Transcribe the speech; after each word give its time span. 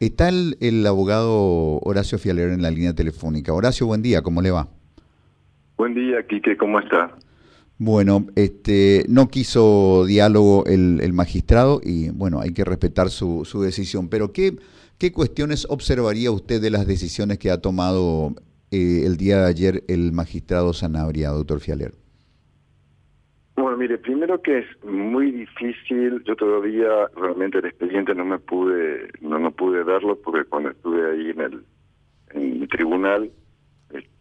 Está 0.00 0.30
el, 0.30 0.56
el 0.60 0.86
abogado 0.86 1.78
Horacio 1.82 2.18
Fialer 2.18 2.48
en 2.48 2.62
la 2.62 2.70
línea 2.70 2.94
telefónica. 2.94 3.52
Horacio, 3.52 3.86
buen 3.86 4.00
día, 4.00 4.22
¿cómo 4.22 4.40
le 4.40 4.50
va? 4.50 4.66
Buen 5.76 5.92
día, 5.92 6.26
Quique, 6.26 6.56
¿cómo 6.56 6.80
está? 6.80 7.14
Bueno, 7.76 8.26
este, 8.34 9.04
no 9.10 9.28
quiso 9.28 10.06
diálogo 10.06 10.64
el, 10.64 11.00
el 11.02 11.12
magistrado 11.12 11.82
y 11.84 12.08
bueno, 12.08 12.40
hay 12.40 12.54
que 12.54 12.64
respetar 12.64 13.10
su, 13.10 13.44
su 13.44 13.60
decisión. 13.60 14.08
Pero 14.08 14.32
¿qué, 14.32 14.56
¿qué 14.96 15.12
cuestiones 15.12 15.66
observaría 15.68 16.30
usted 16.30 16.62
de 16.62 16.70
las 16.70 16.86
decisiones 16.86 17.38
que 17.38 17.50
ha 17.50 17.60
tomado 17.60 18.34
eh, 18.70 19.02
el 19.04 19.18
día 19.18 19.42
de 19.42 19.48
ayer 19.48 19.84
el 19.86 20.12
magistrado 20.12 20.72
Sanabria, 20.72 21.28
doctor 21.28 21.60
Fialer? 21.60 21.92
Mire, 23.80 23.96
primero 23.96 24.42
que 24.42 24.58
es 24.58 24.84
muy 24.84 25.30
difícil, 25.30 26.22
yo 26.24 26.36
todavía 26.36 27.08
realmente 27.16 27.60
el 27.60 27.64
expediente 27.64 28.14
no 28.14 28.26
me 28.26 28.38
pude, 28.38 29.08
no, 29.22 29.38
no 29.38 29.52
pude 29.52 29.82
verlo 29.84 30.20
porque 30.20 30.44
cuando 30.44 30.68
estuve 30.68 31.10
ahí 31.10 31.30
en 31.30 31.40
el, 31.40 32.68
tribunal 32.68 33.30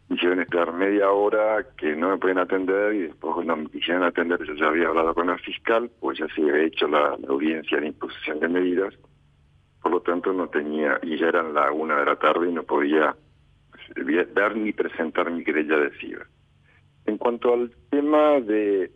hicieron 0.09 0.39
esperar 0.39 0.71
media 0.71 1.11
hora 1.11 1.65
que 1.77 1.93
no 1.93 2.09
me 2.09 2.17
pueden 2.17 2.37
atender 2.37 2.93
y 2.93 2.99
después 3.01 3.33
cuando 3.33 3.57
me 3.57 3.69
quisieron 3.69 4.03
atender 4.03 4.39
yo 4.45 4.53
ya 4.53 4.67
había 4.67 4.87
hablado 4.87 5.13
con 5.13 5.29
el 5.29 5.39
fiscal, 5.39 5.91
pues 5.99 6.19
ya 6.19 6.27
se 6.33 6.41
había 6.41 6.63
hecho 6.63 6.87
la, 6.87 7.17
audiencia 7.27 7.81
de 7.81 7.87
imposición 7.87 8.39
de 8.39 8.47
medidas, 8.47 8.97
por 9.81 9.91
lo 9.91 9.99
tanto 9.99 10.31
no 10.31 10.47
tenía, 10.47 11.01
y 11.03 11.17
ya 11.17 11.27
eran 11.27 11.53
la 11.53 11.69
una 11.73 11.99
de 11.99 12.05
la 12.05 12.15
tarde 12.15 12.49
y 12.49 12.53
no 12.53 12.63
podía 12.63 13.13
dar 14.33 14.55
ni 14.55 14.71
presentar 14.71 15.29
mi 15.29 15.43
querella 15.43 15.75
de. 15.79 15.91
En 17.05 17.17
cuanto 17.17 17.53
al 17.53 17.71
tema 17.89 18.39
de, 18.39 18.91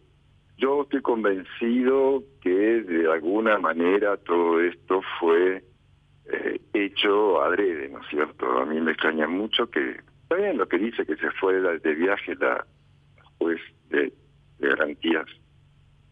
yo 0.57 0.83
estoy 0.83 1.01
convencido 1.01 2.23
que 2.41 2.49
de 2.49 3.11
alguna 3.11 3.57
manera 3.59 4.17
todo 4.17 4.61
esto 4.61 5.01
fue 5.19 5.63
eh, 6.31 6.61
hecho 6.73 7.41
adrede, 7.41 7.89
¿no 7.89 7.99
es 8.01 8.07
cierto? 8.09 8.59
A 8.59 8.65
mí 8.65 8.79
me 8.79 8.91
extraña 8.91 9.27
mucho 9.27 9.69
que 9.69 9.97
Está 10.23 10.35
bien 10.41 10.57
lo 10.57 10.67
que 10.67 10.79
dice 10.79 11.05
que 11.05 11.15
se 11.17 11.29
fue 11.31 11.53
de 11.61 11.93
viaje 11.95 12.35
la 12.35 12.65
juez 13.37 13.59
de, 13.89 14.11
garantías 14.57 15.25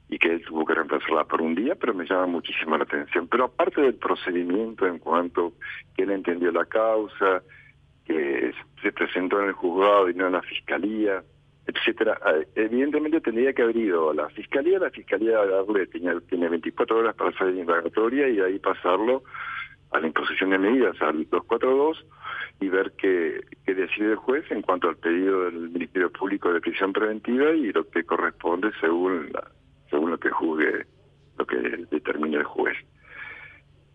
y 0.10 0.20
que 0.20 0.34
él 0.34 0.44
tuvo 0.46 0.66
que 0.66 0.76
reemplazarla 0.76 1.24
por 1.24 1.42
un 1.42 1.56
día, 1.56 1.74
pero 1.76 1.94
me 1.94 2.06
llama 2.06 2.28
muchísimo 2.28 2.78
la 2.78 2.84
atención. 2.84 3.28
Pero 3.30 3.46
aparte 3.46 3.82
del 3.82 3.96
procedimiento 3.96 4.86
en 4.86 5.00
cuanto 5.00 5.54
que 5.96 6.04
él 6.04 6.12
entendió 6.12 6.52
la 6.52 6.66
causa, 6.66 7.42
que 8.06 8.54
se 8.84 8.92
presentó 8.92 9.42
en 9.42 9.48
el 9.48 9.54
juzgado 9.54 10.10
y 10.10 10.14
no 10.14 10.28
en 10.28 10.34
la 10.34 10.42
fiscalía, 10.42 11.24
etcétera, 11.68 12.20
eh, 12.26 12.48
evidentemente 12.56 13.22
tendría 13.22 13.54
que 13.54 13.62
haber 13.62 13.78
ido 13.78 14.10
a 14.10 14.14
la 14.14 14.30
fiscalía, 14.30 14.80
la 14.80 14.90
fiscalía 14.90 15.46
darle, 15.46 15.88
tiene, 15.88 16.20
tiene 16.22 16.50
24 16.50 16.98
horas 16.98 17.16
para 17.16 17.30
hacer 17.30 17.48
la 17.48 17.62
indagatoria 17.62 18.28
y 18.30 18.40
ahí 18.40 18.60
pasarlo 18.60 19.24
a 19.92 20.00
la 20.00 20.08
imposición 20.08 20.52
de 20.52 20.58
medidas, 20.58 21.00
al 21.02 21.30
242, 21.30 22.06
y 22.62 22.70
ver 22.70 22.94
qué, 22.98 23.42
qué 23.66 23.74
decide 23.74 24.12
el 24.12 24.16
juez 24.16 24.50
en 24.52 24.62
cuanto 24.62 24.88
al 24.88 24.96
pedido 24.98 25.46
del 25.46 25.70
Ministerio 25.70 26.12
Público 26.12 26.52
de 26.54 26.62
prisión 26.62 26.94
preventiva 26.94 27.52
y 27.52 27.72
lo 27.74 27.90
que 27.90 28.04
corresponde 28.04 28.72
según 28.80 29.32
la, 29.34 29.52
según 29.90 30.12
lo 30.12 30.20
que 30.20 30.30
juzgue, 30.30 30.86
lo 31.38 31.46
que 31.46 31.58
determine 31.92 32.38
el 32.38 32.44
juez. 32.44 32.78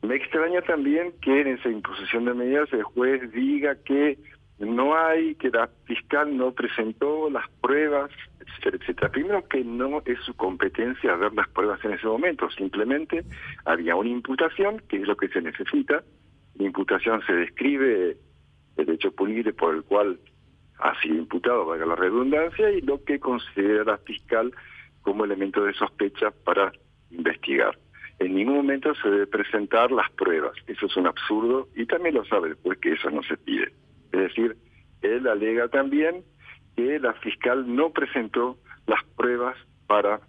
Me 0.03 0.17
extraña 0.17 0.61
también 0.63 1.15
que 1.21 1.41
en 1.41 1.49
esa 1.49 1.69
imposición 1.69 2.27
de 2.27 2.35
medidas 2.35 2.73
el 2.73 2.83
juez 2.83 3.33
diga 3.33 3.75
que 3.85 4.19
no 4.59 4.97
hay, 4.97 5.35
que 5.35 5.51
la 5.51 5.69
fiscal 5.85 6.37
no 6.37 6.53
presentó 6.53 7.29
las 7.29 7.49
pruebas, 7.61 8.11
etcétera, 8.41 8.79
etcétera. 8.81 9.09
Primero 9.11 9.49
que 9.49 9.63
no 9.65 10.03
es 10.05 10.19
su 10.21 10.35
competencia 10.35 11.15
ver 11.17 11.35
las 11.35 11.49
pruebas 11.49 11.85
en 11.85 11.93
ese 11.93 12.07
momento, 12.07 12.51
simplemente 12.51 13.25
había 13.65 13.97
una 13.97 14.09
imputación, 14.09 14.83
que 14.89 14.97
es 14.97 15.07
lo 15.07 15.17
que 15.17 15.29
se 15.29 15.43
necesita, 15.43 16.03
la 16.55 16.65
imputación 16.65 17.21
se 17.27 17.35
describe 17.35 18.17
el 18.77 18.91
hecho 18.91 19.13
punible 19.13 19.53
por 19.53 19.75
el 19.75 19.83
cual 19.83 20.19
ha 20.79 20.99
sido 21.01 21.17
imputado, 21.17 21.67
valga 21.67 21.87
la 21.87 21.97
redundancia, 21.97 22.71
y 22.71 22.81
lo 22.81 23.03
que 23.05 23.19
considera 23.19 23.85
la 23.85 23.99
fiscal 23.99 24.53
como 25.03 25.25
elemento 25.25 25.65
de 25.65 25.75
sospecha 25.75 26.31
para 26.31 26.73
investigar. 27.11 27.79
En 28.19 28.35
ningún 28.35 28.57
momento 28.57 28.95
se 28.95 29.09
debe 29.09 29.27
presentar 29.27 29.93
las 29.93 30.11
pruebas. 30.13 30.53
Eso 30.67 30.87
es 30.87 30.97
un 30.97 31.07
absurdo 31.07 31.69
y 31.77 31.85
también 31.85 32.15
lo 32.15 32.25
sabe 32.25 32.57
porque 32.57 32.93
eso 32.93 33.11
no 33.11 33.23
se 33.23 33.37
pide. 33.37 33.73
Es 34.13 34.21
decir, 34.21 34.57
él 35.03 35.27
alega 35.27 35.69
también 35.69 36.25
que 36.77 36.99
la 36.99 37.15
fiscal 37.15 37.75
no 37.75 37.91
presentó 37.91 38.59
las 38.87 39.03
pruebas 39.17 39.57
para 39.87 40.21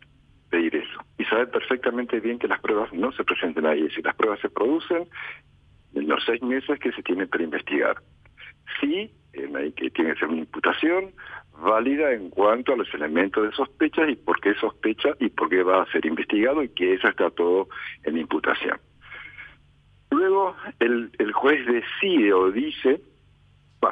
pedir 0.50 0.76
eso. 0.76 1.00
Y 1.18 1.26
sabe 1.26 1.48
perfectamente 1.48 2.20
bien 2.20 2.40
que 2.40 2.48
las 2.48 2.62
pruebas 2.62 2.92
no 2.94 3.12
se 3.12 3.24
presenten 3.24 3.66
ahí. 3.66 3.90
Si 3.90 4.02
las 4.02 4.16
pruebas 4.16 4.40
se 4.40 4.50
producen 4.50 5.08
en 5.94 6.08
los 6.08 6.24
seis 6.26 6.42
meses 6.42 6.80
que 6.80 6.92
se 6.92 7.04
tienen 7.04 7.28
para 7.28 7.44
investigar 7.44 7.98
sí, 8.80 9.12
que 9.32 9.90
tiene 9.92 10.14
que 10.14 10.20
ser 10.20 10.30
una 10.30 10.40
imputación 10.40 11.12
válida 11.62 12.12
en 12.12 12.30
cuanto 12.30 12.74
a 12.74 12.78
los 12.78 12.92
elementos 12.94 13.44
de 13.44 13.52
sospecha 13.52 14.08
y 14.10 14.16
por 14.16 14.40
qué 14.42 14.54
sospecha 14.56 15.10
y 15.20 15.30
por 15.30 15.50
qué 15.50 15.64
va 15.64 15.84
a 15.84 15.92
ser 15.92 16.06
investigado 16.06 16.64
y 16.64 16.70
que 16.70 16.94
eso 16.94 17.08
está 17.08 17.30
todo 17.32 17.68
en 18.04 18.18
imputación. 18.18 18.80
Luego 20.12 20.56
el, 20.80 21.12
el 21.18 21.32
juez 21.34 21.66
decide 21.66 22.34
o 22.34 22.52
dice, 22.52 23.02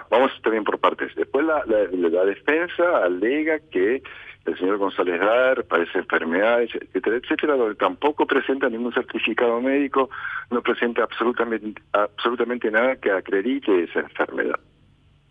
vamos 0.10 0.32
también 0.42 0.64
por 0.64 0.80
partes, 0.80 1.14
después 1.16 1.46
la, 1.46 1.64
la, 1.66 2.26
defensa 2.26 3.04
alega 3.04 3.60
que 3.72 4.02
el 4.46 4.58
señor 4.58 4.78
González 4.78 5.20
Dar 5.20 5.64
padece 5.66 6.00
enfermedades, 6.00 6.70
etcétera, 6.76 7.18
etcétera, 7.18 7.56
donde 7.56 7.76
tampoco 7.76 8.28
presenta 8.28 8.70
ningún 8.70 8.94
certificado 8.94 9.60
médico, 9.60 10.10
no 10.52 10.62
presenta 10.62 11.04
absolutamente, 11.04 11.82
absolutamente 11.94 12.70
nada 12.70 12.96
que 12.96 13.12
acredite 13.12 13.84
esa 13.84 14.02
enfermedad. 14.02 14.60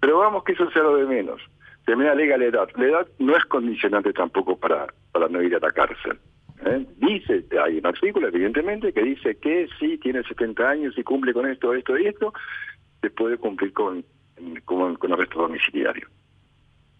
Pero 0.01 0.19
vamos 0.19 0.45
que 0.45 0.53
eso 0.53 0.71
sea 0.71 0.83
lo 0.83 0.97
de 0.97 1.07
menos. 1.07 1.41
También 1.87 2.11
alega 2.11 2.37
la 2.37 2.47
edad. 2.47 2.69
La 2.77 2.85
edad 2.85 3.07
no 3.19 3.37
es 3.37 3.45
condicionante 3.45 4.13
tampoco 4.13 4.59
para, 4.59 4.87
para 5.13 5.29
no 5.29 5.43
ir 5.43 5.55
a 5.55 5.61
la 5.61 5.71
cárcel. 5.71 6.19
¿eh? 6.67 6.87
Dice, 6.97 7.45
hay 7.63 7.79
un 7.79 7.87
artículo 7.87 8.29
evidentemente 8.29 8.93
que 8.93 9.03
dice 9.03 9.37
que 9.37 9.69
si 9.79 9.99
tiene 9.99 10.23
70 10.23 10.69
años 10.69 10.95
y 10.97 11.03
cumple 11.03 11.33
con 11.33 11.47
esto, 11.51 11.75
esto 11.75 11.97
y 11.99 12.07
esto, 12.07 12.33
se 13.01 13.11
puede 13.11 13.37
cumplir 13.37 13.73
con, 13.73 14.05
con, 14.65 14.97
con 14.97 15.13
arresto 15.13 15.41
domiciliario. 15.41 16.09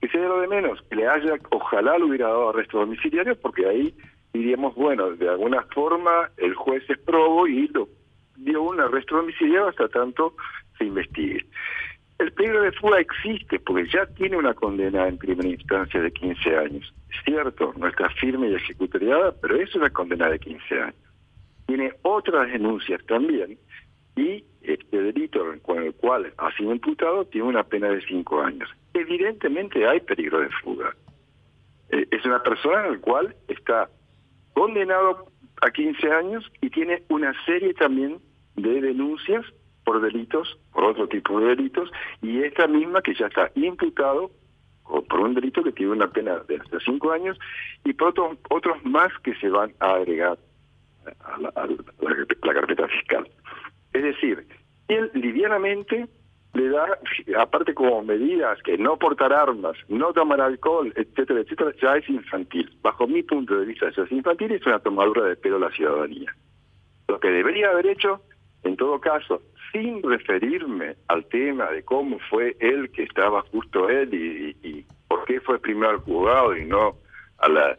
Que 0.01 0.09
sea 0.09 0.29
lo 0.29 0.41
de 0.41 0.49
menos, 0.49 0.83
que 0.89 0.97
le 0.97 1.09
haya, 1.09 1.35
ojalá 1.51 1.99
lo 1.99 2.07
hubiera 2.07 2.29
dado 2.29 2.51
arresto 2.51 2.79
domiciliario, 2.79 3.37
porque 3.41 3.67
ahí 3.67 3.95
diríamos, 4.33 4.75
bueno, 4.75 5.11
de 5.13 5.29
alguna 5.29 5.63
forma 5.75 6.31
el 6.37 6.55
juez 6.55 6.83
es 6.91 6.99
probo 6.99 7.47
y 7.47 7.69
lo 7.69 7.89
dio 8.37 8.63
un 8.63 8.81
arresto 8.81 9.17
domiciliario 9.17 9.69
hasta 9.69 9.89
tanto 9.89 10.35
se 10.77 10.85
investigue. 10.85 11.47
El 12.19 12.33
peligro 12.33 12.63
de 12.63 12.73
fuga 12.73 13.01
existe 13.01 13.59
porque 13.61 13.89
ya 13.89 14.07
tiene 14.07 14.37
una 14.37 14.55
condena 14.55 15.09
en 15.09 15.19
primera 15.19 15.49
instancia 15.49 16.01
de 16.01 16.13
15 16.13 16.57
años. 16.57 16.95
Cierto, 17.25 17.75
no 17.77 17.89
está 17.89 18.09
firme 18.11 18.49
y 18.49 18.55
ejecutoriada, 18.55 19.33
pero 19.41 19.57
es 19.57 19.75
una 19.75 19.91
condena 19.91 20.29
de 20.29 20.39
15 20.39 20.81
años. 20.81 20.97
Tiene 21.67 21.93
otras 22.03 22.51
denuncias 22.53 23.05
también 23.07 23.59
y 24.17 24.45
este 24.63 25.03
delito 25.03 25.45
con 25.63 25.83
el 25.83 25.95
cual 25.95 26.33
ha 26.39 26.53
sido 26.57 26.73
imputado 26.73 27.25
tiene 27.27 27.49
una 27.49 27.65
pena 27.65 27.89
de 27.89 28.01
5 28.07 28.41
años. 28.43 28.69
Evidentemente 28.95 29.87
hay 29.87 30.01
peligro 30.01 30.41
de 30.41 30.49
fuga. 30.63 30.95
Eh, 31.91 32.07
es 32.11 32.25
una 32.25 32.43
persona 32.43 32.87
en 32.87 32.93
la 32.95 32.99
cual 33.01 33.35
está 33.49 33.91
condenado 34.55 35.27
a 35.61 35.71
15 35.71 36.13
años 36.13 36.51
y 36.61 36.71
tiene 36.71 37.03
una 37.09 37.35
serie 37.45 37.75
también 37.75 38.19
de 38.57 38.81
denuncias 38.81 39.45
por 39.85 40.01
delitos, 40.01 40.59
por 40.73 40.85
otro 40.85 41.09
tipo 41.09 41.41
de 41.41 41.49
delitos, 41.49 41.91
y 42.23 42.43
esta 42.43 42.67
misma 42.67 43.03
que 43.03 43.15
ya 43.15 43.27
está 43.27 43.51
imputado 43.55 44.31
por 44.85 45.21
un 45.21 45.35
delito 45.35 45.63
que 45.63 45.73
tiene 45.73 45.93
una 45.93 46.11
pena 46.11 46.39
de 46.41 46.57
hasta 46.57 46.79
cinco 46.81 47.11
años 47.13 47.39
y 47.85 47.95
por 47.95 48.09
otros 48.09 48.39
otros 48.51 48.85
más 48.85 49.11
que 49.23 49.35
se 49.37 49.49
van 49.49 49.73
a 49.81 49.95
agregar 49.95 50.39
a 51.25 51.39
la, 51.39 52.55
carpeta 52.55 52.89
fiscal. 52.89 53.24
Decir, 54.15 54.47
él 54.89 55.11
livianamente 55.15 56.09
le 56.55 56.69
da, 56.69 56.99
aparte 57.39 57.75
como 57.75 58.03
medidas 58.03 58.63
que 58.63 58.79
no 58.79 58.97
portar 58.97 59.33
armas, 59.33 59.77
no 59.89 60.13
tomar 60.13 60.41
alcohol, 60.41 60.93
etcétera, 60.95 61.41
etcétera, 61.41 61.73
ya 61.83 61.97
es 61.97 62.09
infantil. 62.09 62.71
Bajo 62.81 63.07
mi 63.07 63.23
punto 63.23 63.59
de 63.59 63.67
vista, 63.67 63.89
eso 63.89 64.05
es 64.05 64.13
infantil 64.13 64.53
y 64.53 64.55
es 64.55 64.67
una 64.67 64.79
tomadura 64.79 65.25
de 65.25 65.37
pelo 65.37 65.57
a 65.57 65.61
la 65.61 65.71
ciudadanía. 65.71 66.35
Lo 67.09 67.19
que 67.19 67.29
debería 67.29 67.71
haber 67.71 67.87
hecho, 67.89 68.21
en 68.63 68.77
todo 68.77 69.01
caso, 69.01 69.43
sin 69.73 70.03
referirme 70.03 70.95
al 71.09 71.27
tema 71.27 71.71
de 71.71 71.83
cómo 71.83 72.19
fue 72.31 72.57
él 72.61 72.91
que 72.93 73.03
estaba 73.03 73.43
justo 73.51 73.91
él 73.91 74.15
y, 74.15 74.87
por 75.09 75.25
qué 75.25 75.41
fue 75.41 75.59
primero 75.59 75.91
al 75.91 75.99
juzgado 75.99 76.57
y 76.57 76.65
no 76.65 76.97
a 77.39 77.49
la, 77.49 77.79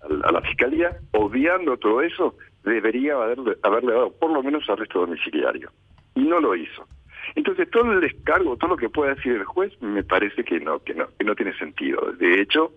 a 0.00 0.32
la, 0.32 0.40
fiscalía, 0.42 0.98
obviando 1.12 1.76
todo 1.76 2.02
eso, 2.02 2.34
debería 2.70 3.14
haberle, 3.14 3.56
haberle 3.62 3.92
dado 3.92 4.12
por 4.12 4.30
lo 4.30 4.42
menos 4.42 4.68
arresto 4.68 5.00
domiciliario. 5.00 5.70
Y 6.14 6.20
no 6.20 6.40
lo 6.40 6.54
hizo. 6.54 6.86
Entonces 7.34 7.70
todo 7.70 7.92
el 7.92 8.00
descargo, 8.00 8.56
todo 8.56 8.70
lo 8.70 8.76
que 8.76 8.88
pueda 8.88 9.14
decir 9.14 9.32
el 9.32 9.44
juez, 9.44 9.72
me 9.80 10.02
parece 10.02 10.44
que 10.44 10.60
no, 10.60 10.78
que 10.80 10.94
no, 10.94 11.08
que 11.18 11.24
no 11.24 11.34
tiene 11.34 11.56
sentido. 11.58 12.12
De 12.12 12.40
hecho, 12.40 12.72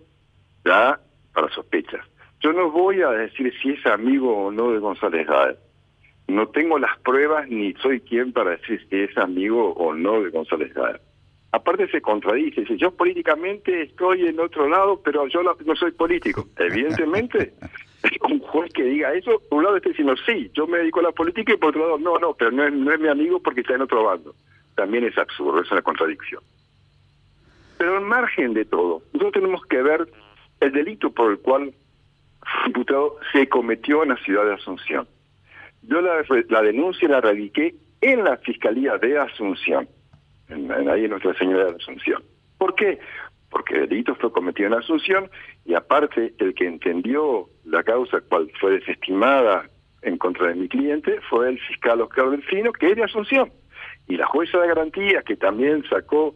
da 0.64 1.00
para 1.32 1.48
sospechas. 1.48 2.04
Yo 2.40 2.52
no 2.52 2.70
voy 2.70 3.02
a 3.02 3.10
decir 3.10 3.52
si 3.62 3.70
es 3.70 3.86
amigo 3.86 4.46
o 4.46 4.50
no 4.50 4.72
de 4.72 4.78
González 4.78 5.26
Gade 5.26 5.58
no 6.30 6.48
tengo 6.48 6.78
las 6.78 6.98
pruebas 7.00 7.48
ni 7.48 7.74
soy 7.74 8.00
quien 8.00 8.32
para 8.32 8.52
decir 8.52 8.80
si 8.88 8.96
es 8.96 9.18
amigo 9.18 9.72
o 9.72 9.94
no 9.94 10.22
de 10.22 10.30
González 10.30 10.72
Daer. 10.74 11.00
Aparte 11.52 11.88
se 11.88 12.00
contradice, 12.00 12.60
dice, 12.60 12.76
yo 12.76 12.92
políticamente 12.92 13.82
estoy 13.82 14.26
en 14.26 14.38
otro 14.38 14.68
lado, 14.68 15.00
pero 15.02 15.26
yo 15.26 15.42
no, 15.42 15.56
soy 15.74 15.90
político. 15.90 16.46
Evidentemente, 16.56 17.54
un 18.30 18.39
juez 18.50 18.72
que 18.72 18.82
diga 18.82 19.14
eso, 19.14 19.40
por 19.48 19.58
un 19.58 19.64
lado 19.64 19.76
está 19.76 19.88
diciendo, 19.88 20.14
sí, 20.26 20.50
yo 20.54 20.66
me 20.66 20.78
dedico 20.78 21.00
a 21.00 21.04
la 21.04 21.12
política 21.12 21.52
y 21.52 21.56
por 21.56 21.70
otro 21.70 21.82
lado, 21.86 21.98
no, 21.98 22.18
no, 22.18 22.34
pero 22.34 22.50
no 22.50 22.64
es, 22.64 22.72
no 22.72 22.92
es 22.92 23.00
mi 23.00 23.08
amigo 23.08 23.40
porque 23.40 23.60
está 23.60 23.74
en 23.74 23.82
otro 23.82 24.04
bando. 24.04 24.34
También 24.74 25.04
es 25.04 25.16
absurdo, 25.16 25.62
es 25.62 25.70
una 25.70 25.82
contradicción. 25.82 26.42
Pero 27.78 27.96
al 27.96 28.04
margen 28.04 28.52
de 28.52 28.64
todo, 28.64 29.02
nosotros 29.12 29.32
tenemos 29.32 29.64
que 29.66 29.82
ver 29.82 30.06
el 30.60 30.72
delito 30.72 31.10
por 31.10 31.30
el 31.30 31.38
cual 31.38 31.62
el 31.62 31.74
diputado 32.66 33.16
se 33.32 33.48
cometió 33.48 34.02
en 34.02 34.10
la 34.10 34.16
ciudad 34.16 34.44
de 34.44 34.54
Asunción. 34.54 35.08
Yo 35.82 36.00
la, 36.02 36.62
denuncia 36.62 37.08
la 37.08 37.20
radiqué 37.20 37.74
en 38.00 38.24
la 38.24 38.36
Fiscalía 38.38 38.98
de 38.98 39.18
Asunción 39.18 39.88
en, 40.48 40.70
ahí 40.90 41.04
en 41.04 41.10
Nuestra 41.10 41.34
Señora 41.34 41.66
de 41.66 41.76
Asunción. 41.76 42.22
¿Por 42.58 42.74
qué? 42.74 42.98
Porque 43.50 43.74
el 43.74 43.88
delito 43.88 44.14
fue 44.14 44.32
cometido 44.32 44.68
en 44.68 44.74
Asunción 44.74 45.30
y 45.64 45.74
aparte 45.74 46.34
el 46.38 46.54
que 46.54 46.66
entendió 46.66 47.48
la 47.64 47.82
causa 47.82 48.20
cual 48.20 48.50
fue 48.60 48.72
desestimada 48.72 49.68
en 50.02 50.16
contra 50.18 50.48
de 50.48 50.54
mi 50.54 50.68
cliente 50.68 51.20
fue 51.28 51.48
el 51.50 51.60
fiscal 51.60 52.00
Oscar 52.00 52.30
Delfino, 52.30 52.72
que 52.72 52.90
es 52.90 52.96
de 52.96 53.04
Asunción. 53.04 53.52
Y 54.08 54.16
la 54.16 54.26
jueza 54.26 54.58
de 54.58 54.68
garantía, 54.68 55.22
que 55.22 55.36
también 55.36 55.84
sacó 55.88 56.34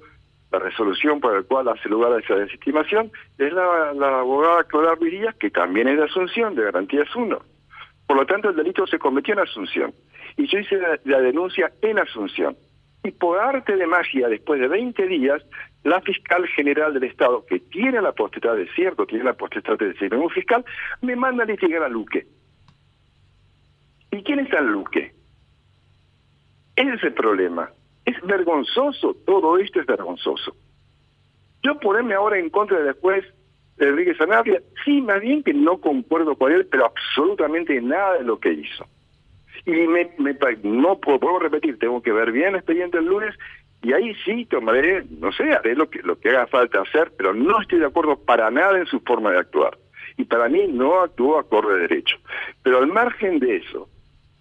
la 0.51 0.59
resolución 0.59 1.21
por 1.21 1.35
la 1.35 1.43
cual 1.43 1.69
hace 1.69 1.89
lugar 1.89 2.13
a 2.13 2.21
esa 2.21 2.37
desestimación, 2.37 3.11
es 3.39 3.53
la, 3.53 3.91
abogada 4.19 4.65
Clara 4.65 4.95
Virías, 4.97 5.35
que 5.37 5.51
también 5.51 5.89
es 5.89 5.97
de 5.97 6.05
Asunción, 6.05 6.55
de 6.55 6.65
Garantías 6.65 7.15
1. 7.15 7.39
Por 8.07 8.17
lo 8.17 8.27
tanto, 8.27 8.51
el 8.51 8.57
delito 8.57 8.87
se 8.87 8.99
cometió 8.99 9.35
en 9.35 9.41
Asunción. 9.41 9.95
Y 10.37 10.47
yo 10.47 10.59
hice 10.59 10.79
la 11.05 11.21
denuncia 11.21 11.73
en 11.81 11.99
Asunción. 11.99 12.57
Y 13.05 13.11
por 13.13 13.39
arte 13.39 13.77
de 13.77 13.87
magia, 13.87 14.29
después 14.29 14.59
de 14.61 14.67
20 14.67 15.07
días, 15.07 15.43
la 15.83 16.01
fiscal 16.01 16.47
general 16.49 16.95
del 16.95 17.05
Estado, 17.05 17.45
que 17.45 17.61
tiene 17.61 18.01
la 18.01 18.13
potestad 18.13 18.57
de 18.57 18.67
cierto, 18.75 19.07
tiene 19.07 19.25
la 19.25 19.35
potestad 19.35 19.79
de 19.79 19.89
decirme 19.89 20.17
un 20.17 20.31
fiscal, 20.31 20.65
me 21.03 21.15
manda 21.15 21.45
a 21.45 21.47
litigar 21.47 21.83
a 21.83 21.89
Luque. 21.89 22.27
¿Y 24.11 24.23
quién 24.23 24.39
está 24.39 24.59
en 24.61 24.73
Luque? 24.73 25.15
Ese 26.77 26.95
es 26.95 27.03
el 27.05 27.13
problema. 27.13 27.71
Es 28.07 28.21
vergonzoso, 28.23 29.15
todo 29.27 29.59
esto 29.59 29.81
es 29.81 29.87
vergonzoso. 29.87 30.57
Yo 31.63 31.79
ponerme 31.81 32.15
ahora 32.15 32.39
en 32.39 32.49
contra 32.49 32.79
de 32.79 32.85
después 32.85 33.23
de 33.77 33.89
Enrique 33.89 34.15
Sanabria, 34.15 34.63
sí, 34.85 35.03
más 35.03 35.21
bien 35.21 35.43
que 35.43 35.53
no 35.53 35.79
concuerdo 35.79 36.37
con 36.37 36.53
él, 36.53 36.67
pero 36.71 36.87
absolutamente 36.87 37.79
nada 37.83 38.15
de 38.15 38.25
lo 38.25 38.41
que 38.41 38.53
hizo. 38.53 38.87
Y 39.67 39.73
me, 39.73 40.11
me 40.19 40.37
no 40.63 40.99
puedo, 40.99 41.39
repetir, 41.39 41.79
tengo 41.79 42.03
que 42.03 42.13
ver 42.13 42.33
bien 42.33 42.51
el 42.51 42.57
expediente 42.57 42.99
el 42.99 43.07
lunes 43.07 43.35
y 43.83 43.93
ahí 43.93 44.15
sí 44.25 44.47
tomaré, 44.47 45.05
no 45.21 45.31
sé, 45.33 45.53
haré 45.53 45.75
lo 45.75 45.91
que, 45.91 46.01
lo 46.03 46.19
que 46.19 46.31
haga 46.31 46.47
falta 46.47 46.81
hacer, 46.81 47.13
pero 47.17 47.35
no 47.35 47.61
estoy 47.61 47.79
de 47.79 47.87
acuerdo 47.87 48.17
para 48.17 48.51
nada 48.51 48.79
en 48.79 48.87
su 48.87 49.01
forma 49.01 49.31
de 49.31 49.39
actuar. 49.39 49.77
Y 50.17 50.25
para 50.25 50.49
mí 50.49 50.67
no 50.69 51.01
actuó 51.01 51.39
acorde 51.39 51.75
de 51.75 51.81
derecho. 51.83 52.17
Pero 52.63 52.79
al 52.79 52.87
margen 52.87 53.41
de 53.41 53.57
eso, 53.57 53.89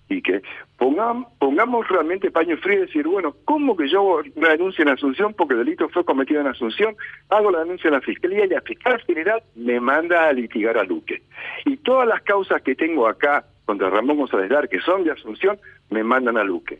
y 0.07 0.21
que 0.21 0.41
pongamos, 0.77 1.31
pongamos 1.39 1.87
realmente 1.87 2.31
paño 2.31 2.57
frío 2.57 2.77
y 2.77 2.85
decir, 2.85 3.07
bueno, 3.07 3.35
¿cómo 3.45 3.75
que 3.75 3.89
yo 3.89 3.99
hago 3.99 4.21
una 4.35 4.49
denuncia 4.49 4.83
en 4.83 4.89
Asunción 4.89 5.33
porque 5.33 5.53
el 5.53 5.65
delito 5.65 5.89
fue 5.89 6.05
cometido 6.05 6.41
en 6.41 6.47
Asunción? 6.47 6.95
Hago 7.29 7.51
la 7.51 7.59
denuncia 7.59 7.87
en 7.87 7.95
la 7.95 8.01
Fiscalía 8.01 8.45
y 8.45 8.49
la 8.49 8.61
Fiscal 8.61 9.01
General 9.01 9.43
me 9.55 9.79
manda 9.79 10.27
a 10.27 10.33
litigar 10.33 10.77
a 10.77 10.83
Luque. 10.83 11.23
Y 11.65 11.77
todas 11.77 12.07
las 12.07 12.21
causas 12.21 12.61
que 12.61 12.75
tengo 12.75 13.07
acá 13.07 13.45
contra 13.65 13.89
Ramón 13.89 14.17
González 14.17 14.49
Dar, 14.49 14.69
que 14.69 14.79
son 14.81 15.03
de 15.03 15.11
Asunción, 15.11 15.57
me 15.89 16.03
mandan 16.03 16.37
a 16.37 16.43
Luque. 16.43 16.79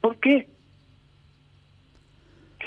¿Por 0.00 0.16
qué? 0.16 0.46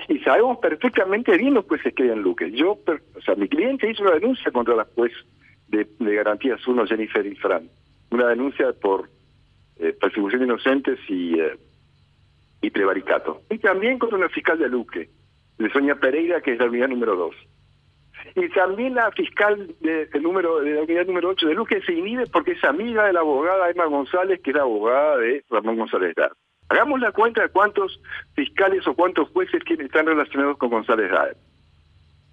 Y 0.08 0.20
sabemos 0.20 0.58
perfectamente 0.58 1.38
bien 1.38 1.54
los 1.54 1.66
jueces 1.66 1.94
que 1.94 2.04
hay 2.04 2.10
en 2.10 2.22
Luque. 2.22 2.52
Yo, 2.52 2.72
o 3.16 3.22
sea, 3.22 3.36
mi 3.36 3.48
cliente 3.48 3.90
hizo 3.90 4.04
una 4.04 4.16
denuncia 4.16 4.52
contra 4.52 4.76
la 4.76 4.86
juez 4.96 5.14
de, 5.68 5.88
Garantías 6.00 6.66
1, 6.68 6.86
Jennifer 6.86 7.26
Infran. 7.26 7.70
Una 8.10 8.28
denuncia 8.28 8.74
por 8.74 9.10
eh, 9.78 9.94
persecución 9.94 10.40
de 10.40 10.46
inocentes 10.46 11.00
y, 11.08 11.40
eh, 11.40 11.58
y 12.62 12.70
prevaricato. 12.70 13.42
Y 13.50 13.60
también 13.60 13.98
contra 13.98 14.18
una 14.18 14.30
fiscal 14.30 14.60
de 14.60 14.70
Luque, 14.70 15.10
de 15.58 15.70
Sonia 15.72 15.96
Pereira, 15.96 16.42
que 16.42 16.54
es 16.54 16.60
la 16.60 16.66
unidad 16.66 16.90
número 16.90 17.16
2 17.16 17.36
y 18.36 18.50
también 18.50 18.96
la 18.96 19.12
fiscal 19.12 19.76
de, 19.82 20.08
número, 20.20 20.62
de 20.62 20.76
la 20.76 20.82
unidad 20.82 21.06
número 21.06 21.30
8 21.30 21.48
de 21.48 21.54
Luque 21.54 21.82
se 21.82 21.94
inhibe 21.94 22.26
porque 22.28 22.52
es 22.52 22.64
amiga 22.64 23.06
de 23.06 23.14
la 23.14 23.20
abogada 23.20 23.70
Emma 23.70 23.86
González, 23.86 24.42
que 24.42 24.52
es 24.52 24.58
abogada 24.58 25.18
de 25.18 25.44
Ramón 25.50 25.78
González 25.78 26.16
Dar. 26.16 26.32
Hagamos 26.70 27.00
la 27.00 27.12
cuenta 27.12 27.42
de 27.42 27.50
cuántos 27.50 28.00
fiscales 28.34 28.88
o 28.88 28.96
cuántos 28.96 29.30
jueces 29.30 29.62
están 29.68 30.08
relacionados 30.08 30.58
con 30.58 30.70
González 30.70 31.12
Dar. 31.12 31.36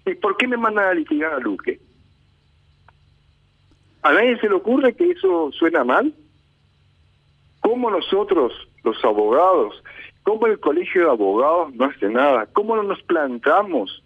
¿Y 0.05 0.15
por 0.15 0.37
qué 0.37 0.47
me 0.47 0.57
mandan 0.57 0.85
a 0.85 0.93
litigar 0.93 1.33
a 1.33 1.39
Luque? 1.39 1.79
¿A 4.01 4.13
nadie 4.13 4.39
se 4.39 4.49
le 4.49 4.55
ocurre 4.55 4.95
que 4.95 5.11
eso 5.11 5.51
suena 5.51 5.83
mal? 5.83 6.13
¿Cómo 7.59 7.91
nosotros, 7.91 8.51
los 8.83 9.03
abogados, 9.05 9.83
cómo 10.23 10.47
el 10.47 10.59
colegio 10.59 11.03
de 11.03 11.11
abogados 11.11 11.75
no 11.75 11.85
hace 11.85 12.09
nada? 12.09 12.47
¿Cómo 12.47 12.75
no 12.75 12.83
nos 12.83 13.03
plantamos 13.03 14.03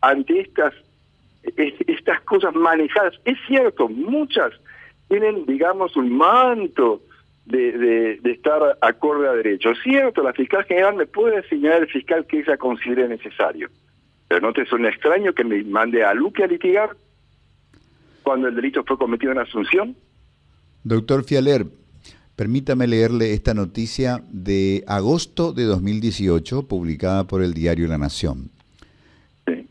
ante 0.00 0.40
estas 0.40 0.72
estas 1.42 2.20
cosas 2.22 2.54
manejadas. 2.54 3.14
Es 3.24 3.38
cierto, 3.46 3.88
muchas 3.88 4.52
tienen, 5.08 5.44
digamos, 5.46 5.96
un 5.96 6.16
manto 6.16 7.02
de, 7.44 8.18
de, 8.22 8.30
estar 8.30 8.78
acorde 8.80 9.28
a 9.28 9.32
derecho. 9.32 9.70
Es 9.70 9.78
cierto, 9.82 10.22
la 10.22 10.32
fiscal 10.32 10.64
general 10.64 10.94
me 10.94 11.06
puede 11.06 11.46
señalar 11.48 11.82
el 11.82 11.88
fiscal 11.88 12.26
que 12.26 12.40
ella 12.40 12.56
considere 12.56 13.08
necesario. 13.08 13.68
Pero 14.28 14.40
no 14.40 14.52
te 14.52 14.64
suena 14.66 14.88
extraño 14.88 15.32
que 15.32 15.42
me 15.42 15.62
mande 15.64 16.04
a 16.04 16.14
Luque 16.14 16.44
a 16.44 16.46
litigar 16.46 16.90
cuando 18.22 18.48
el 18.48 18.54
delito 18.54 18.84
fue 18.84 18.96
cometido 18.96 19.32
en 19.32 19.38
Asunción. 19.38 19.96
Doctor 20.84 21.24
Fialer, 21.24 21.66
permítame 22.36 22.86
leerle 22.86 23.32
esta 23.32 23.54
noticia 23.54 24.22
de 24.30 24.84
agosto 24.86 25.52
de 25.52 25.64
2018, 25.64 26.68
publicada 26.68 27.26
por 27.26 27.42
el 27.42 27.54
diario 27.54 27.88
La 27.88 27.98
Nación. 27.98 28.50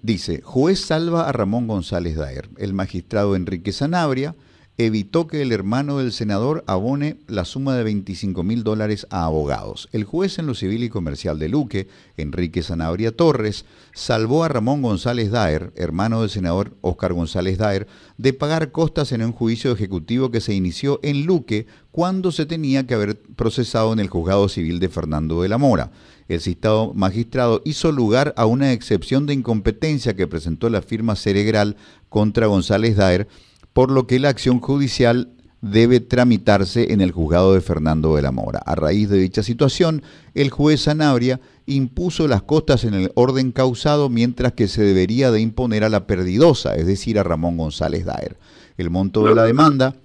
Dice, 0.09 0.41
juez 0.41 0.79
salva 0.79 1.29
a 1.29 1.31
Ramón 1.31 1.67
González 1.67 2.15
Daer. 2.15 2.49
El 2.57 2.73
magistrado 2.73 3.35
Enrique 3.35 3.71
Sanabria 3.71 4.35
evitó 4.79 5.27
que 5.27 5.41
el 5.41 5.51
hermano 5.51 5.97
del 5.97 6.13
senador 6.13 6.63
abone 6.65 7.17
la 7.27 7.43
suma 7.43 7.75
de 7.75 7.83
25 7.83 8.43
mil 8.43 8.63
dólares 8.63 9.07
a 9.09 9.25
abogados. 9.25 9.89
El 9.91 10.05
juez 10.05 10.39
en 10.39 10.47
lo 10.47 10.55
civil 10.55 10.85
y 10.85 10.89
comercial 10.89 11.37
de 11.37 11.49
Luque, 11.49 11.89
Enrique 12.15 12.63
Sanabria 12.63 13.11
Torres, 13.11 13.65
salvó 13.93 14.45
a 14.45 14.47
Ramón 14.47 14.81
González 14.81 15.31
Daer, 15.31 15.73
hermano 15.75 16.21
del 16.21 16.29
senador 16.29 16.77
Oscar 16.79 17.11
González 17.11 17.57
Daer, 17.57 17.87
de 18.17 18.31
pagar 18.31 18.71
costas 18.71 19.11
en 19.11 19.21
un 19.21 19.33
juicio 19.33 19.73
ejecutivo 19.73 20.31
que 20.31 20.39
se 20.39 20.53
inició 20.53 21.01
en 21.03 21.25
Luque 21.25 21.67
cuando 21.91 22.31
se 22.31 22.45
tenía 22.45 22.87
que 22.87 22.93
haber 22.93 23.19
procesado 23.35 23.91
en 23.91 23.99
el 23.99 24.07
juzgado 24.07 24.47
civil 24.47 24.79
de 24.79 24.87
Fernando 24.87 25.41
de 25.41 25.49
la 25.49 25.57
Mora. 25.57 25.91
El 26.29 26.39
citado 26.39 26.93
magistrado 26.93 27.61
hizo 27.65 27.91
lugar 27.91 28.33
a 28.37 28.45
una 28.45 28.71
excepción 28.71 29.25
de 29.25 29.33
incompetencia 29.33 30.15
que 30.15 30.27
presentó 30.27 30.69
la 30.69 30.81
firma 30.81 31.17
Ceregral 31.17 31.75
contra 32.07 32.47
González 32.47 32.95
Daer, 32.95 33.27
por 33.73 33.91
lo 33.91 34.07
que 34.07 34.19
la 34.19 34.29
acción 34.29 34.59
judicial 34.59 35.29
debe 35.61 35.99
tramitarse 35.99 36.93
en 36.93 37.01
el 37.01 37.11
juzgado 37.11 37.53
de 37.53 37.61
Fernando 37.61 38.15
de 38.15 38.21
la 38.21 38.31
Mora. 38.31 38.59
A 38.65 38.75
raíz 38.75 39.09
de 39.09 39.17
dicha 39.17 39.43
situación, 39.43 40.03
el 40.33 40.49
juez 40.49 40.81
Sanabria 40.81 41.41
impuso 41.65 42.27
las 42.27 42.41
costas 42.41 42.83
en 42.85 42.93
el 42.93 43.11
orden 43.15 43.51
causado 43.51 44.09
mientras 44.09 44.53
que 44.53 44.67
se 44.67 44.81
debería 44.81 45.31
de 45.31 45.41
imponer 45.41 45.83
a 45.83 45.89
la 45.89 46.07
perdidosa, 46.07 46.75
es 46.75 46.87
decir, 46.87 47.19
a 47.19 47.23
Ramón 47.23 47.57
González 47.57 48.05
Daer. 48.05 48.37
El 48.77 48.89
monto 48.89 49.25
de 49.25 49.35
la 49.35 49.43
demanda 49.43 49.95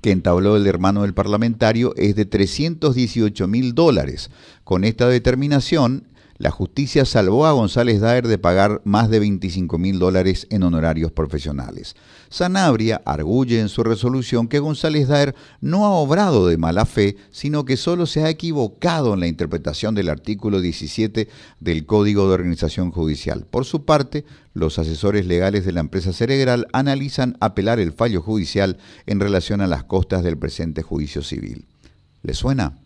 que 0.00 0.10
entabló 0.10 0.56
el 0.56 0.66
hermano 0.66 1.02
del 1.02 1.14
parlamentario 1.14 1.94
es 1.96 2.14
de 2.14 2.24
318 2.24 3.46
mil 3.46 3.74
dólares. 3.74 4.30
Con 4.64 4.84
esta 4.84 5.08
determinación, 5.08 6.04
la 6.38 6.52
justicia 6.52 7.04
salvó 7.04 7.46
a 7.46 7.52
González 7.52 8.00
Daer 8.00 8.28
de 8.28 8.38
pagar 8.38 8.80
más 8.84 9.10
de 9.10 9.18
25 9.18 9.76
mil 9.76 9.98
dólares 9.98 10.46
en 10.50 10.62
honorarios 10.62 11.10
profesionales. 11.10 11.96
Sanabria 12.28 13.02
arguye 13.04 13.60
en 13.60 13.68
su 13.68 13.82
resolución 13.82 14.46
que 14.46 14.60
González 14.60 15.08
Daer 15.08 15.34
no 15.60 15.84
ha 15.84 15.90
obrado 15.90 16.46
de 16.46 16.56
mala 16.56 16.86
fe, 16.86 17.16
sino 17.32 17.64
que 17.64 17.76
solo 17.76 18.06
se 18.06 18.22
ha 18.22 18.30
equivocado 18.30 19.14
en 19.14 19.20
la 19.20 19.26
interpretación 19.26 19.96
del 19.96 20.08
artículo 20.08 20.60
17 20.60 21.28
del 21.58 21.86
Código 21.86 22.28
de 22.28 22.34
Organización 22.34 22.92
Judicial. 22.92 23.44
Por 23.50 23.64
su 23.64 23.84
parte, 23.84 24.24
los 24.54 24.78
asesores 24.78 25.26
legales 25.26 25.64
de 25.64 25.72
la 25.72 25.80
empresa 25.80 26.12
Cerebral 26.12 26.68
analizan 26.72 27.36
apelar 27.40 27.80
el 27.80 27.92
fallo 27.92 28.22
judicial 28.22 28.78
en 29.06 29.18
relación 29.18 29.60
a 29.60 29.66
las 29.66 29.82
costas 29.82 30.22
del 30.22 30.38
presente 30.38 30.82
juicio 30.82 31.22
civil. 31.22 31.64
¿Le 32.22 32.34
suena? 32.34 32.78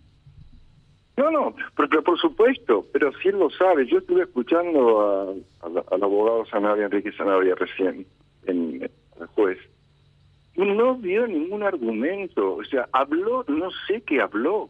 No, 1.23 1.31
no, 1.31 1.55
pero, 1.77 2.03
por 2.03 2.19
supuesto, 2.19 2.85
pero 2.93 3.13
si 3.21 3.29
él 3.29 3.39
lo 3.39 3.49
sabe, 3.51 3.87
yo 3.87 3.99
estuve 3.99 4.25
escuchando 4.25 5.37
al 5.61 6.03
abogado 6.03 6.45
Sanabria, 6.47 6.87
Enrique 6.87 7.13
Sanabria 7.13 7.55
recién, 7.55 8.05
en, 8.47 8.83
el 8.83 9.27
juez, 9.29 9.57
no 10.57 10.97
dio 10.97 11.29
ningún 11.29 11.63
argumento, 11.63 12.57
o 12.57 12.65
sea, 12.65 12.89
habló, 12.91 13.45
no 13.47 13.71
sé 13.87 14.01
qué 14.01 14.21
habló, 14.21 14.69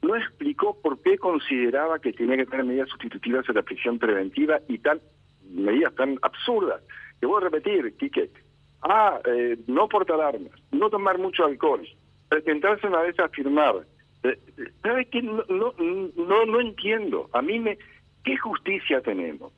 no 0.00 0.16
explicó 0.16 0.80
por 0.80 1.02
qué 1.02 1.18
consideraba 1.18 1.98
que 1.98 2.14
tenía 2.14 2.38
que 2.38 2.46
tener 2.46 2.64
medidas 2.64 2.88
sustitutivas 2.88 3.46
a 3.50 3.52
la 3.52 3.62
prisión 3.62 3.98
preventiva 3.98 4.58
y 4.68 4.78
tan 4.78 5.02
medidas 5.50 5.94
tan 5.96 6.18
absurdas. 6.22 6.80
Te 7.20 7.26
voy 7.26 7.42
a 7.42 7.50
repetir, 7.50 7.94
Quique. 7.98 8.30
Ah, 8.80 9.20
eh, 9.26 9.58
no 9.66 9.86
portar 9.86 10.18
armas, 10.18 10.58
no 10.72 10.88
tomar 10.88 11.18
mucho 11.18 11.44
alcohol, 11.44 11.86
presentarse 12.30 12.86
una 12.86 13.02
vez 13.02 13.20
a 13.20 13.28
firmar. 13.28 13.84
Eh, 14.22 14.38
¿Sabes? 14.82 15.08
No, 15.22 15.44
no, 15.48 15.74
no, 16.16 16.46
no 16.46 16.60
entiendo. 16.60 17.28
A 17.32 17.42
mí 17.42 17.58
me... 17.58 17.78
¿Qué 18.24 18.36
justicia 18.36 19.00
tenemos? 19.00 19.52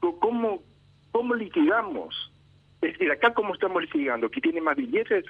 ¿Cómo, 0.00 0.62
cómo 1.12 1.34
litigamos? 1.34 2.32
Es 2.80 2.92
decir, 2.92 3.10
acá 3.10 3.34
cómo 3.34 3.54
estamos 3.54 3.82
litigando, 3.82 4.30
¿que 4.30 4.40
tiene 4.40 4.60
más 4.60 4.76
billetes? 4.76 5.24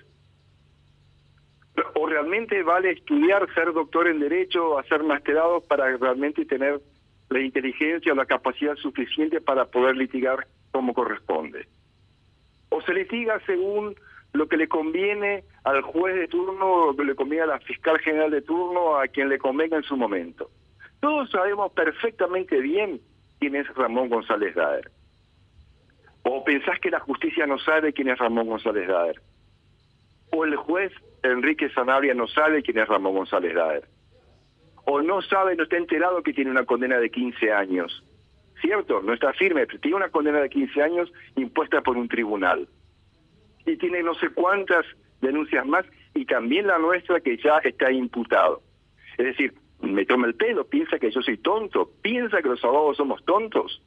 ¿O 1.95 2.07
realmente 2.07 2.63
vale 2.63 2.93
estudiar, 2.93 3.47
ser 3.55 3.73
doctor 3.73 4.09
en 4.09 4.21
Derecho, 4.21 4.79
hacer 4.79 5.03
masterado 5.03 5.61
para 5.61 5.97
realmente 5.97 6.45
tener 6.45 6.81
la 7.29 7.41
inteligencia 7.41 8.13
o 8.13 8.17
la 8.17 8.27
capacidad 8.27 8.77
suficiente 8.77 9.41
para 9.41 9.67
poder 9.67 9.97
litigar 9.97 10.47
como 10.73 10.95
corresponde? 10.95 11.67
¿O 12.71 12.81
se 12.83 12.95
litiga 12.95 13.41
según 13.47 13.95
lo 14.33 14.49
que 14.49 14.57
le 14.57 14.69
conviene 14.69 15.45
al 15.65 15.83
juez 15.83 16.15
de 16.15 16.29
turno, 16.29 16.87
lo 16.87 16.97
que 16.97 17.05
le 17.05 17.15
conviene 17.15 17.45
a 17.45 17.47
la 17.47 17.61
fiscal 17.61 17.99
general 17.99 18.31
de 18.31 18.43
turno, 18.43 18.99
a 18.99 19.09
quien 19.09 19.29
le 19.29 19.39
convenga 19.39 19.77
en 19.77 19.83
su 19.83 19.97
momento? 19.97 20.51
Todos 21.01 21.31
sabemos 21.31 21.73
perfectamente 21.73 22.61
bien 22.61 23.01
quién 23.39 23.55
es 23.57 23.67
Ramón 23.75 24.09
González 24.09 24.55
Daer. 24.55 24.91
¿O 26.25 26.45
pensás 26.45 26.79
que 26.81 26.91
la 26.91 27.01
justicia 27.01 27.47
no 27.47 27.59
sabe 27.59 27.93
quién 27.93 28.09
es 28.09 28.19
Ramón 28.19 28.49
González 28.49 28.89
Daer? 28.89 29.21
¿O 30.33 30.45
el 30.45 30.57
juez 30.57 30.93
Enrique 31.23 31.71
Sanabria 31.71 32.15
no 32.15 32.27
sabe 32.27 32.63
quién 32.63 32.79
es 32.79 32.89
Ramón 32.89 33.15
González 33.15 33.55
Daer? 33.55 33.89
¿O 34.85 35.01
no 35.03 35.23
sabe, 35.23 35.55
no 35.57 35.65
está 35.65 35.77
enterado 35.77 36.23
que 36.23 36.33
tiene 36.33 36.51
una 36.51 36.65
condena 36.65 36.99
de 36.99 37.11
15 37.11 37.53
años? 37.53 38.05
¿Cierto? 38.61 39.01
No 39.03 39.13
está 39.13 39.33
firme, 39.33 39.67
pero 39.67 39.79
tiene 39.81 39.97
una 39.97 40.09
condena 40.09 40.41
de 40.41 40.49
15 40.49 40.83
años 40.83 41.13
impuesta 41.37 41.81
por 41.81 41.97
un 41.97 42.09
tribunal. 42.09 42.69
Y 43.69 43.77
tiene 43.77 44.03
no 44.03 44.15
sé 44.15 44.31
cuántas 44.31 44.87
denuncias 45.21 45.67
más 45.67 45.85
y 46.15 46.25
también 46.25 46.67
la 46.67 46.79
nuestra 46.79 47.21
que 47.21 47.37
ya 47.37 47.59
está 47.59 47.93
imputado. 47.93 48.63
Es 49.19 49.27
decir, 49.27 49.55
me 49.81 50.07
toma 50.07 50.27
el 50.27 50.35
pelo, 50.35 50.67
piensa 50.67 50.99
que 50.99 51.11
yo 51.11 51.21
soy 51.23 51.37
tonto, 51.39 51.91
piensa 52.03 52.43
que 52.43 52.49
los 52.49 52.65
abogados 52.65 52.97
somos 52.97 53.25
tontos. 53.25 53.83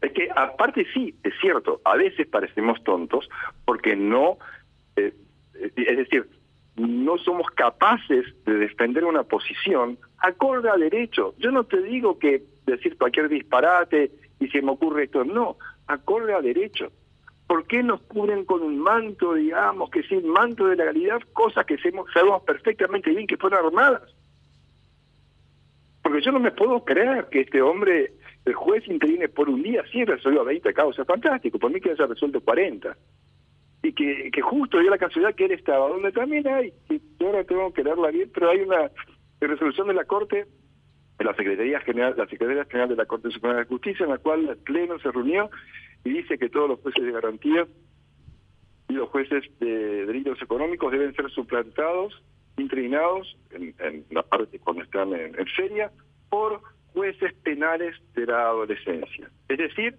Es 0.00 0.12
que 0.12 0.28
aparte 0.34 0.86
sí, 0.92 1.14
es 1.22 1.34
cierto, 1.40 1.80
a 1.84 1.96
veces 1.96 2.26
parecemos 2.26 2.82
tontos 2.84 3.28
porque 3.64 3.96
no, 3.96 4.38
eh, 4.96 5.14
es 5.54 5.96
decir, 5.96 6.28
no 6.76 7.18
somos 7.18 7.46
capaces 7.50 8.24
de 8.44 8.54
defender 8.54 9.04
una 9.04 9.22
posición 9.22 9.98
acorde 10.18 10.70
a 10.70 10.76
derecho. 10.76 11.34
Yo 11.38 11.50
no 11.50 11.64
te 11.64 11.80
digo 11.82 12.18
que 12.18 12.42
decir 12.66 12.96
cualquier 12.96 13.28
disparate 13.28 14.10
y 14.40 14.48
se 14.48 14.62
me 14.62 14.72
ocurre 14.72 15.04
esto, 15.04 15.24
no, 15.24 15.56
acorde 15.86 16.34
a 16.34 16.40
derecho. 16.40 16.90
¿Por 17.46 17.66
qué 17.66 17.82
nos 17.82 18.00
cubren 18.02 18.44
con 18.44 18.62
un 18.62 18.78
manto, 18.78 19.34
digamos, 19.34 19.90
que 19.90 20.02
sin 20.04 20.26
manto 20.28 20.66
de 20.66 20.76
legalidad, 20.76 21.20
cosas 21.32 21.66
que 21.66 21.76
sabemos 21.78 22.42
perfectamente 22.44 23.10
bien 23.10 23.26
que 23.26 23.36
fueron 23.36 23.66
armadas? 23.66 24.14
Porque 26.02 26.22
yo 26.22 26.32
no 26.32 26.40
me 26.40 26.52
puedo 26.52 26.84
creer 26.84 27.28
que 27.30 27.40
este 27.40 27.60
hombre, 27.60 28.12
el 28.44 28.54
juez 28.54 28.86
interviene 28.88 29.28
por 29.28 29.48
un 29.48 29.62
día, 29.62 29.82
sí 29.92 30.04
resolvió 30.04 30.44
20 30.44 30.72
causas, 30.72 31.06
fantástico, 31.06 31.58
por 31.58 31.70
mí 31.70 31.80
que 31.80 31.90
haya 31.90 32.06
resuelto 32.06 32.40
40. 32.40 32.96
Y 33.82 33.92
que, 33.92 34.30
que 34.30 34.40
justo 34.40 34.78
dio 34.78 34.90
la 34.90 34.98
casualidad 34.98 35.34
que 35.34 35.44
él 35.44 35.52
estaba, 35.52 35.88
donde 35.88 36.12
también 36.12 36.46
hay, 36.48 36.72
y 36.88 37.00
ahora 37.22 37.44
tengo 37.44 37.72
que 37.72 37.84
leerla 37.84 38.10
bien, 38.10 38.30
pero 38.32 38.50
hay 38.50 38.60
una 38.60 38.90
resolución 39.40 39.88
de 39.88 39.94
la 39.94 40.04
Corte 40.04 40.46
de 41.18 41.24
la 41.24 41.34
Secretaría 41.34 41.80
General, 41.80 42.14
la 42.16 42.26
Secretaría 42.26 42.64
General 42.64 42.88
de 42.88 42.96
la 42.96 43.06
Corte 43.06 43.30
Suprema 43.30 43.58
de 43.58 43.64
Justicia, 43.66 44.04
en 44.04 44.10
la 44.10 44.18
cual 44.18 44.48
el 44.48 44.56
Pleno 44.58 44.98
se 44.98 45.10
reunió 45.10 45.50
y 46.04 46.10
dice 46.10 46.38
que 46.38 46.48
todos 46.48 46.68
los 46.68 46.80
jueces 46.80 47.04
de 47.04 47.12
garantía 47.12 47.66
y 48.88 48.92
los 48.94 49.08
jueces 49.08 49.44
de 49.60 50.06
delitos 50.06 50.40
económicos 50.42 50.92
deben 50.92 51.14
ser 51.14 51.30
suplantados, 51.30 52.22
inclinados, 52.56 53.36
en, 53.50 54.04
la 54.10 54.22
parte 54.22 54.58
cuando 54.58 54.82
están 54.82 55.12
en, 55.14 55.38
en 55.38 55.46
feria, 55.46 55.90
por 56.28 56.60
jueces 56.92 57.32
penales 57.42 57.96
de 58.14 58.26
la 58.26 58.48
adolescencia. 58.48 59.30
Es 59.48 59.58
decir, 59.58 59.96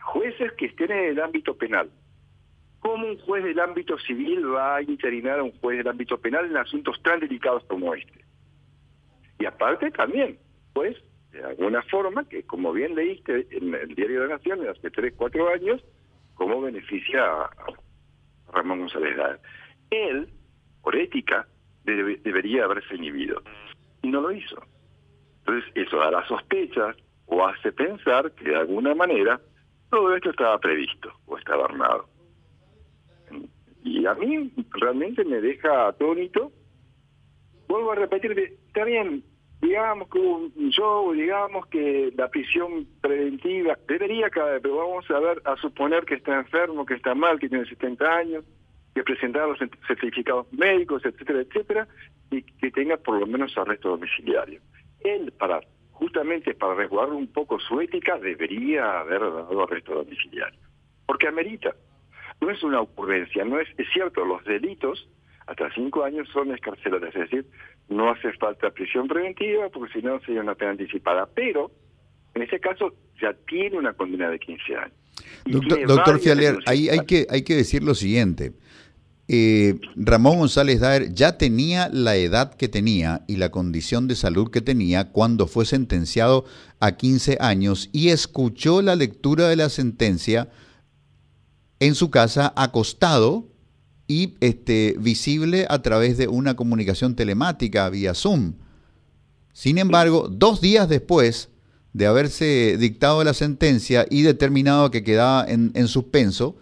jueces 0.00 0.52
que 0.52 0.66
estén 0.66 0.90
en 0.92 1.04
el 1.10 1.20
ámbito 1.20 1.56
penal. 1.56 1.90
¿Cómo 2.80 3.06
un 3.08 3.18
juez 3.18 3.42
del 3.42 3.58
ámbito 3.58 3.98
civil 3.98 4.48
va 4.54 4.76
a 4.76 4.82
interinar 4.82 5.40
a 5.40 5.42
un 5.42 5.52
juez 5.58 5.78
del 5.78 5.88
ámbito 5.88 6.18
penal 6.18 6.46
en 6.46 6.56
asuntos 6.56 7.00
tan 7.02 7.20
delicados 7.20 7.64
como 7.64 7.94
este? 7.94 8.25
Y 9.38 9.46
aparte 9.46 9.90
también, 9.90 10.38
pues, 10.72 10.96
de 11.32 11.44
alguna 11.44 11.82
forma, 11.82 12.26
que 12.28 12.44
como 12.44 12.72
bien 12.72 12.94
leíste 12.94 13.46
en 13.50 13.74
el 13.74 13.94
Diario 13.94 14.22
de 14.22 14.28
la 14.28 14.36
Nación 14.36 14.66
hace 14.68 14.90
tres, 14.90 15.14
cuatro 15.16 15.48
años, 15.48 15.82
cómo 16.34 16.60
beneficia 16.60 17.22
a 17.24 17.50
Ramón 18.52 18.80
González 18.80 19.16
Él, 19.90 20.28
por 20.82 20.96
ética, 20.96 21.46
debería 21.84 22.64
haberse 22.64 22.94
inhibido. 22.94 23.42
Y 24.02 24.08
no 24.08 24.20
lo 24.20 24.32
hizo. 24.32 24.62
Entonces, 25.40 25.70
eso 25.74 25.98
da 25.98 26.10
las 26.10 26.26
sospechas 26.28 26.96
o 27.26 27.46
hace 27.46 27.72
pensar 27.72 28.32
que 28.32 28.50
de 28.50 28.56
alguna 28.56 28.94
manera 28.94 29.40
todo 29.90 30.14
esto 30.14 30.30
estaba 30.30 30.58
previsto 30.58 31.12
o 31.26 31.38
estaba 31.38 31.64
armado. 31.64 32.08
Y 33.84 34.04
a 34.06 34.14
mí 34.14 34.52
realmente 34.70 35.24
me 35.24 35.40
deja 35.40 35.88
atónito 35.88 36.52
vuelvo 37.76 37.92
a 37.92 37.96
repetir, 37.96 38.38
está 38.66 38.84
bien, 38.84 39.22
digamos 39.60 40.08
que 40.08 40.18
hubo 40.18 40.50
un 40.54 40.70
show, 40.70 41.12
digamos 41.12 41.66
que 41.66 42.12
la 42.16 42.28
prisión 42.28 42.86
preventiva 43.00 43.78
debería 43.86 44.30
caer, 44.30 44.60
pero 44.62 44.76
vamos 44.76 45.10
a 45.10 45.18
ver, 45.20 45.42
a 45.44 45.56
suponer 45.56 46.04
que 46.04 46.14
está 46.14 46.36
enfermo, 46.36 46.86
que 46.86 46.94
está 46.94 47.14
mal, 47.14 47.38
que 47.38 47.48
tiene 47.48 47.66
70 47.66 48.04
años, 48.04 48.44
que 48.94 49.02
presentaba 49.02 49.48
los 49.48 49.58
certificados 49.86 50.50
médicos, 50.52 51.04
etcétera, 51.04 51.40
etcétera, 51.40 51.88
y 52.30 52.42
que 52.42 52.70
tenga 52.70 52.96
por 52.96 53.18
lo 53.20 53.26
menos 53.26 53.56
arresto 53.58 53.90
domiciliario. 53.90 54.60
Él, 55.00 55.32
para 55.32 55.60
justamente 55.92 56.54
para 56.54 56.74
resguardar 56.74 57.14
un 57.14 57.26
poco 57.28 57.58
su 57.58 57.80
ética, 57.80 58.18
debería 58.18 59.00
haber 59.00 59.20
dado 59.20 59.62
arresto 59.62 59.94
domiciliario, 59.94 60.58
porque 61.06 61.28
amerita. 61.28 61.74
No 62.38 62.50
es 62.50 62.62
una 62.62 62.82
ocurrencia, 62.82 63.46
no 63.46 63.58
es, 63.58 63.68
es 63.78 63.86
cierto, 63.94 64.22
los 64.26 64.44
delitos 64.44 65.08
hasta 65.46 65.72
cinco 65.74 66.04
años 66.04 66.28
son 66.32 66.52
escarceladas, 66.52 67.14
es 67.14 67.30
decir, 67.30 67.46
no 67.88 68.10
hace 68.10 68.32
falta 68.32 68.70
prisión 68.70 69.06
preventiva 69.06 69.68
porque 69.68 69.92
si 69.92 70.04
no 70.04 70.18
sería 70.20 70.40
una 70.40 70.54
pena 70.54 70.72
anticipada, 70.72 71.28
pero 71.34 71.70
en 72.34 72.42
ese 72.42 72.58
caso 72.58 72.92
ya 73.20 73.32
tiene 73.48 73.78
una 73.78 73.92
condena 73.92 74.28
de 74.28 74.38
15 74.38 74.76
años. 74.76 74.96
Doctor, 75.86 76.18
Fialer, 76.20 76.58
ahí 76.66 76.88
hay 76.88 77.00
que, 77.06 77.26
hay 77.30 77.42
que 77.42 77.54
decir 77.54 77.82
lo 77.82 77.94
siguiente. 77.94 78.52
Eh, 79.28 79.80
Ramón 79.96 80.38
González 80.38 80.78
Daer 80.78 81.12
ya 81.12 81.36
tenía 81.36 81.88
la 81.88 82.14
edad 82.14 82.54
que 82.54 82.68
tenía 82.68 83.22
y 83.26 83.36
la 83.36 83.50
condición 83.50 84.06
de 84.06 84.14
salud 84.14 84.50
que 84.50 84.60
tenía 84.60 85.10
cuando 85.10 85.48
fue 85.48 85.64
sentenciado 85.64 86.44
a 86.78 86.92
15 86.92 87.38
años 87.40 87.88
y 87.92 88.10
escuchó 88.10 88.82
la 88.82 88.94
lectura 88.94 89.48
de 89.48 89.56
la 89.56 89.68
sentencia 89.68 90.48
en 91.80 91.96
su 91.96 92.10
casa 92.10 92.52
acostado 92.56 93.48
y 94.08 94.34
este, 94.40 94.96
visible 94.98 95.66
a 95.68 95.82
través 95.82 96.16
de 96.16 96.28
una 96.28 96.54
comunicación 96.54 97.16
telemática 97.16 97.88
vía 97.90 98.14
Zoom. 98.14 98.54
Sin 99.52 99.78
embargo, 99.78 100.28
dos 100.30 100.60
días 100.60 100.88
después 100.88 101.48
de 101.92 102.06
haberse 102.06 102.76
dictado 102.78 103.24
la 103.24 103.34
sentencia 103.34 104.06
y 104.10 104.22
determinado 104.22 104.90
que 104.90 105.02
quedaba 105.02 105.44
en, 105.48 105.72
en 105.74 105.88
suspenso, 105.88 106.56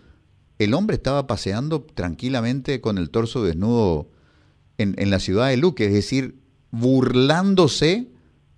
el 0.59 0.75
hombre 0.75 0.97
estaba 0.97 1.27
paseando 1.27 1.83
tranquilamente 1.83 2.81
con 2.81 2.99
el 2.99 3.11
torso 3.11 3.43
desnudo 3.43 4.09
en, 4.79 4.95
en, 4.99 5.11
la 5.11 5.19
ciudad 5.19 5.49
de 5.49 5.57
Luque, 5.57 5.87
es 5.87 5.93
decir, 5.93 6.39
burlándose 6.71 8.09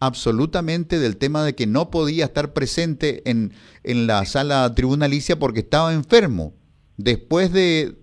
absolutamente 0.01 0.99
del 0.99 1.17
tema 1.17 1.45
de 1.45 1.55
que 1.55 1.67
no 1.67 1.91
podía 1.91 2.27
estar 2.27 2.53
presente 2.53 3.29
en, 3.29 3.53
en 3.83 4.07
la 4.07 4.25
sala 4.27 4.75
tribunalicia 4.75 5.39
porque 5.39 5.61
estaba 5.61 5.95
enfermo. 5.95 6.53
Después 6.99 7.53
de, 7.53 7.97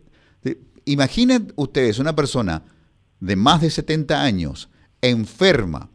imaginen 0.85 1.53
ustedes 1.55 1.99
una 1.99 2.15
persona 2.15 2.63
de 3.19 3.35
más 3.35 3.61
de 3.61 3.69
70 3.69 4.21
años, 4.21 4.69
enferma, 5.01 5.89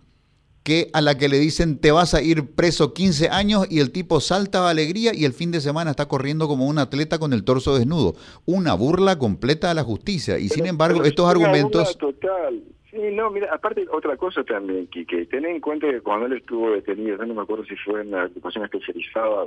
que 0.69 0.91
a 0.93 1.01
la 1.01 1.17
que 1.17 1.31
le 1.31 1.39
dicen 1.39 1.79
te 1.79 1.93
vas 1.93 2.13
a 2.13 2.21
ir 2.21 2.55
preso 2.55 2.93
15 2.93 3.31
años 3.31 3.67
y 3.71 3.81
el 3.81 3.91
tipo 3.91 4.21
salta 4.21 4.63
de 4.65 4.71
alegría 4.71 5.13
y 5.15 5.25
el 5.25 5.33
fin 5.33 5.51
de 5.51 5.63
semana 5.63 5.93
está 5.93 6.09
corriendo 6.09 6.47
como 6.47 6.67
un 6.67 6.79
atleta 6.79 7.19
con 7.19 7.33
el 7.33 7.43
torso 7.43 7.77
desnudo. 7.79 8.15
Una 8.45 8.75
burla 8.75 9.19
completa 9.19 9.71
a 9.71 9.75
la 9.75 9.83
justicia. 9.83 10.39
Y 10.39 10.49
sin 10.49 10.67
embargo, 10.67 11.05
estos 11.05 11.27
argumentos... 11.27 11.97
Total. 11.97 12.63
Sí, 12.91 12.99
no, 13.13 13.31
mira, 13.31 13.49
aparte 13.53 13.87
otra 13.93 14.17
cosa 14.17 14.45
también, 14.45 14.89
que 14.89 15.05
ten 15.27 15.45
en 15.45 15.61
cuenta 15.61 15.91
que 15.91 16.01
cuando 16.01 16.27
él 16.27 16.35
estuvo 16.35 16.71
detenido, 16.71 17.17
no 17.25 17.35
me 17.35 17.43
acuerdo 17.43 17.65
si 17.65 17.77
fue 17.77 18.01
en 18.01 18.11
la 18.11 18.25
ocupación 18.27 18.65
especializada, 18.65 19.45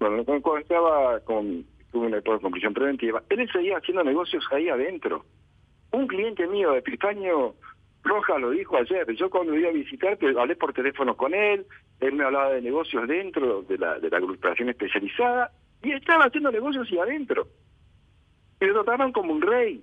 bueno, 0.00 0.24
cuando 0.24 0.58
estaba 0.58 1.20
con 1.20 1.64
tuvo 1.92 2.06
una 2.06 2.20
con 2.20 2.50
prisión 2.50 2.74
preventiva, 2.74 3.22
él 3.28 3.50
seguía 3.50 3.78
haciendo 3.78 4.04
negocios 4.04 4.44
ahí 4.50 4.68
adentro. 4.68 5.24
Un 5.92 6.06
cliente 6.06 6.46
mío 6.46 6.72
de 6.72 6.78
Epifanio 6.78 7.54
Roja 8.02 8.38
lo 8.38 8.50
dijo 8.50 8.76
ayer, 8.76 9.06
yo 9.14 9.30
cuando 9.30 9.54
iba 9.54 9.68
a 9.68 9.72
visitar, 9.72 10.18
hablé 10.38 10.56
por 10.56 10.72
teléfono 10.72 11.16
con 11.16 11.34
él, 11.34 11.66
él 12.00 12.12
me 12.12 12.24
hablaba 12.24 12.52
de 12.52 12.62
negocios 12.62 13.06
dentro 13.08 13.62
de 13.62 13.78
la, 13.78 13.98
de 13.98 14.10
la 14.10 14.18
agrupación 14.18 14.68
especializada, 14.68 15.50
y 15.82 15.92
estaba 15.92 16.24
haciendo 16.24 16.50
negocios 16.50 16.90
y 16.90 16.98
adentro. 16.98 17.48
Y 18.60 18.66
lo 18.66 18.74
trataban 18.84 19.12
como 19.12 19.32
un 19.32 19.42
rey. 19.42 19.82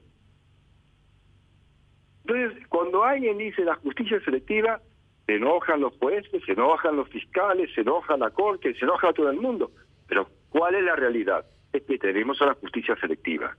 Entonces, 2.26 2.68
cuando 2.68 3.04
alguien 3.04 3.38
dice 3.38 3.64
la 3.64 3.76
justicia 3.76 4.20
selectiva, 4.22 4.82
se 5.26 5.36
enojan 5.36 5.82
los 5.82 5.96
jueces, 5.98 6.44
se 6.44 6.52
enojan 6.52 6.96
los 6.96 7.10
fiscales, 7.10 7.70
se 7.74 7.82
enoja 7.82 8.18
la 8.18 8.32
corte, 8.32 8.74
se 8.76 8.86
enoja 8.86 9.14
todo 9.14 9.30
el 9.30 9.40
mundo. 9.40 9.72
Pero, 10.08 10.28
¿cuál 10.50 10.76
es 10.76 10.84
la 10.84 10.96
realidad? 10.96 11.46
Que 11.84 11.98
tenemos 11.98 12.42
a 12.42 12.48
la 12.48 12.54
justicia 12.56 12.96
selectiva. 12.96 13.56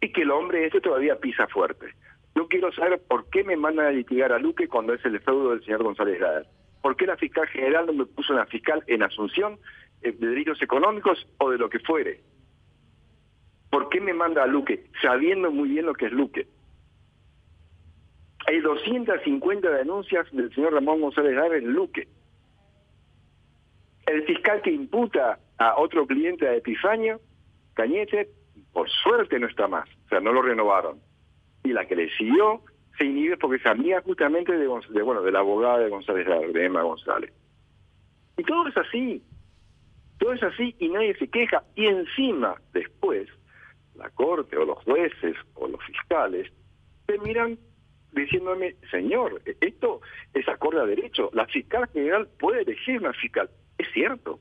Y 0.00 0.12
que 0.12 0.22
el 0.22 0.30
hombre 0.30 0.66
ese 0.66 0.80
todavía 0.80 1.18
pisa 1.18 1.46
fuerte. 1.46 1.94
Yo 2.34 2.48
quiero 2.48 2.72
saber 2.72 3.00
por 3.08 3.28
qué 3.30 3.44
me 3.44 3.56
mandan 3.56 3.86
a 3.86 3.90
litigar 3.90 4.32
a 4.32 4.38
Luque 4.38 4.68
cuando 4.68 4.92
es 4.94 5.04
el 5.04 5.20
feudo 5.20 5.50
del 5.50 5.64
señor 5.64 5.82
González 5.82 6.20
Gader. 6.20 6.46
¿Por 6.82 6.96
qué 6.96 7.06
la 7.06 7.16
fiscal 7.16 7.46
general 7.48 7.86
no 7.86 7.92
me 7.92 8.06
puso 8.06 8.32
una 8.32 8.46
fiscal 8.46 8.82
en 8.86 9.02
Asunción 9.02 9.58
eh, 10.02 10.12
de 10.12 10.26
delitos 10.28 10.60
económicos 10.62 11.26
o 11.38 11.50
de 11.50 11.58
lo 11.58 11.70
que 11.70 11.78
fuere? 11.80 12.20
¿Por 13.70 13.88
qué 13.88 14.00
me 14.00 14.14
manda 14.14 14.42
a 14.42 14.46
Luque 14.46 14.84
sabiendo 15.02 15.50
muy 15.50 15.70
bien 15.70 15.86
lo 15.86 15.94
que 15.94 16.06
es 16.06 16.12
Luque? 16.12 16.46
Hay 18.46 18.60
250 18.60 19.70
denuncias 19.70 20.30
del 20.30 20.54
señor 20.54 20.74
Ramón 20.74 21.00
González 21.00 21.34
Gader 21.34 21.62
en 21.64 21.72
Luque. 21.72 22.06
El 24.06 24.24
fiscal 24.24 24.62
que 24.62 24.70
imputa 24.70 25.38
a 25.58 25.78
otro 25.78 26.06
cliente 26.06 26.46
de 26.46 26.58
Epifanio, 26.58 27.20
Cañete, 27.74 28.30
por 28.72 28.88
suerte 28.88 29.38
no 29.38 29.46
está 29.46 29.68
más, 29.68 29.88
o 30.06 30.08
sea, 30.08 30.20
no 30.20 30.32
lo 30.32 30.42
renovaron 30.42 31.00
y 31.66 31.72
la 31.72 31.86
que 31.86 31.96
le 31.96 32.10
siguió 32.16 32.62
se 32.96 33.04
inhibe 33.04 33.36
porque 33.36 33.56
es 33.56 33.66
amiga 33.66 34.00
justamente 34.02 34.52
de, 34.52 34.66
bueno 34.66 35.22
de 35.22 35.32
la 35.32 35.40
abogada 35.40 35.78
de 35.78 35.90
González, 35.90 36.26
de 36.26 36.64
Emma 36.64 36.82
González. 36.82 37.32
Y 38.38 38.42
todo 38.44 38.68
es 38.68 38.76
así, 38.76 39.22
todo 40.18 40.32
es 40.32 40.42
así 40.42 40.74
y 40.78 40.88
nadie 40.88 41.14
se 41.16 41.28
queja. 41.28 41.64
Y 41.74 41.86
encima, 41.86 42.54
después, 42.72 43.28
la 43.96 44.08
corte 44.10 44.56
o 44.56 44.64
los 44.64 44.78
jueces 44.84 45.36
o 45.54 45.68
los 45.68 45.82
fiscales 45.84 46.50
te 47.06 47.18
miran 47.18 47.58
diciéndome, 48.12 48.76
señor, 48.90 49.42
esto 49.60 50.00
es 50.32 50.48
acorde 50.48 50.80
a 50.80 50.86
derecho. 50.86 51.30
La 51.34 51.46
fiscal 51.46 51.88
general 51.92 52.28
puede 52.38 52.62
elegir 52.62 53.00
una 53.00 53.12
fiscal. 53.12 53.50
Es 53.78 53.88
cierto. 53.92 54.40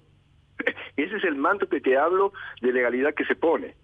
Ese 0.98 1.18
es 1.18 1.24
el 1.24 1.36
manto 1.36 1.68
que 1.68 1.82
te 1.82 1.98
hablo 1.98 2.34
de 2.62 2.72
legalidad 2.72 3.14
que 3.14 3.26
se 3.26 3.36
pone. 3.36 3.76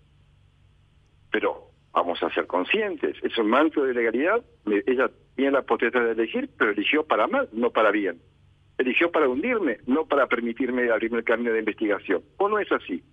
Pero 1.32 1.72
vamos 1.94 2.22
a 2.24 2.34
ser 2.34 2.48
conscientes, 2.48 3.18
es 3.22 3.38
un 3.38 3.50
manto 3.50 3.84
de 3.84 3.94
legalidad, 3.94 4.44
ella 4.86 5.12
tiene 5.36 5.52
la 5.52 5.62
potestad 5.64 6.02
de 6.02 6.12
elegir, 6.12 6.50
pero 6.58 6.72
eligió 6.72 7.06
para 7.06 7.28
mal, 7.28 7.50
no 7.52 7.72
para 7.72 7.92
bien. 7.92 8.22
Eligió 8.78 9.12
para 9.12 9.28
hundirme, 9.28 9.80
no 9.86 10.06
para 10.06 10.28
permitirme 10.28 10.90
abrirme 10.90 11.20
el 11.20 11.24
camino 11.24 11.52
de 11.52 11.60
investigación. 11.60 12.24
¿O 12.38 12.50
no 12.50 12.60
es 12.60 12.72
así? 12.72 13.04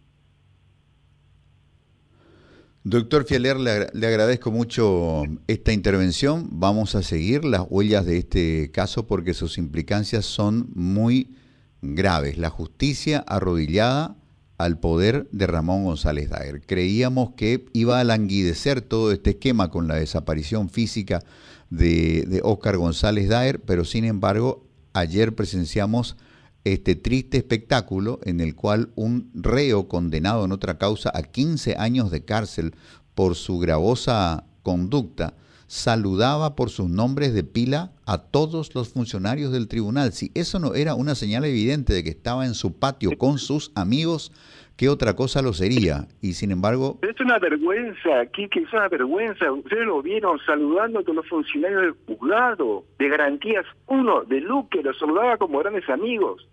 Doctor 2.84 3.26
Fieler, 3.26 3.56
le, 3.56 3.86
le, 3.92 4.06
agradezco 4.06 4.50
mucho 4.50 5.24
esta 5.46 5.72
intervención. 5.72 6.48
Vamos 6.52 6.94
a 6.94 7.02
seguir 7.02 7.44
las 7.44 7.66
huellas 7.68 8.06
de 8.06 8.18
este 8.18 8.70
caso 8.72 9.06
porque 9.06 9.34
sus 9.34 9.58
implicancias 9.58 10.24
son 10.24 10.68
muy 10.74 11.36
graves. 11.82 12.38
La 12.38 12.50
justicia 12.50 13.24
arrodillada 13.26 14.16
al 14.58 14.78
poder 14.78 15.28
de 15.30 15.46
Ramón 15.46 15.84
González 15.84 16.30
Daer. 16.30 16.60
Creíamos 16.66 17.30
que 17.36 17.66
iba 17.72 18.00
a 18.00 18.04
languidecer 18.04 18.80
todo 18.82 19.12
este 19.12 19.30
esquema 19.30 19.70
con 19.70 19.86
la 19.86 19.94
desaparición 19.94 20.68
física 20.68 21.22
de, 21.70 22.24
de 22.26 22.40
Oscar 22.42 22.76
González 22.76 23.28
Daer, 23.28 23.60
pero 23.60 23.84
sin 23.84 24.04
embargo 24.04 24.66
ayer 24.94 25.34
presenciamos 25.34 26.16
este 26.64 26.96
triste 26.96 27.38
espectáculo 27.38 28.18
en 28.24 28.40
el 28.40 28.56
cual 28.56 28.90
un 28.96 29.30
reo 29.32 29.88
condenado 29.88 30.44
en 30.44 30.52
otra 30.52 30.76
causa 30.76 31.12
a 31.14 31.22
15 31.22 31.76
años 31.78 32.10
de 32.10 32.24
cárcel 32.24 32.74
por 33.14 33.36
su 33.36 33.58
gravosa 33.58 34.44
conducta 34.62 35.34
saludaba 35.68 36.56
por 36.56 36.70
sus 36.70 36.88
nombres 36.88 37.34
de 37.34 37.44
pila 37.44 37.92
a 38.06 38.18
todos 38.18 38.74
los 38.74 38.92
funcionarios 38.92 39.52
del 39.52 39.68
tribunal. 39.68 40.12
Si 40.12 40.32
eso 40.34 40.58
no 40.58 40.74
era 40.74 40.94
una 40.94 41.14
señal 41.14 41.44
evidente 41.44 41.92
de 41.92 42.02
que 42.02 42.08
estaba 42.08 42.46
en 42.46 42.54
su 42.54 42.78
patio 42.78 43.16
con 43.18 43.38
sus 43.38 43.70
amigos, 43.76 44.32
¿qué 44.78 44.88
otra 44.88 45.14
cosa 45.14 45.42
lo 45.42 45.52
sería? 45.52 46.08
Y 46.22 46.32
sin 46.32 46.50
embargo... 46.50 46.98
es 47.02 47.20
una 47.20 47.38
vergüenza, 47.38 48.26
Kike, 48.32 48.60
es 48.60 48.72
una 48.72 48.88
vergüenza. 48.88 49.52
Ustedes 49.52 49.86
lo 49.86 50.02
vieron 50.02 50.38
saludando 50.46 51.00
a 51.00 51.02
todos 51.02 51.16
los 51.16 51.28
funcionarios 51.28 51.82
del 51.82 51.94
juzgado, 52.06 52.84
de 52.98 53.08
garantías 53.08 53.66
uno, 53.86 54.24
de 54.24 54.40
Luque, 54.40 54.82
los 54.82 54.98
saludaba 54.98 55.36
como 55.36 55.58
grandes 55.58 55.88
amigos. 55.90 56.48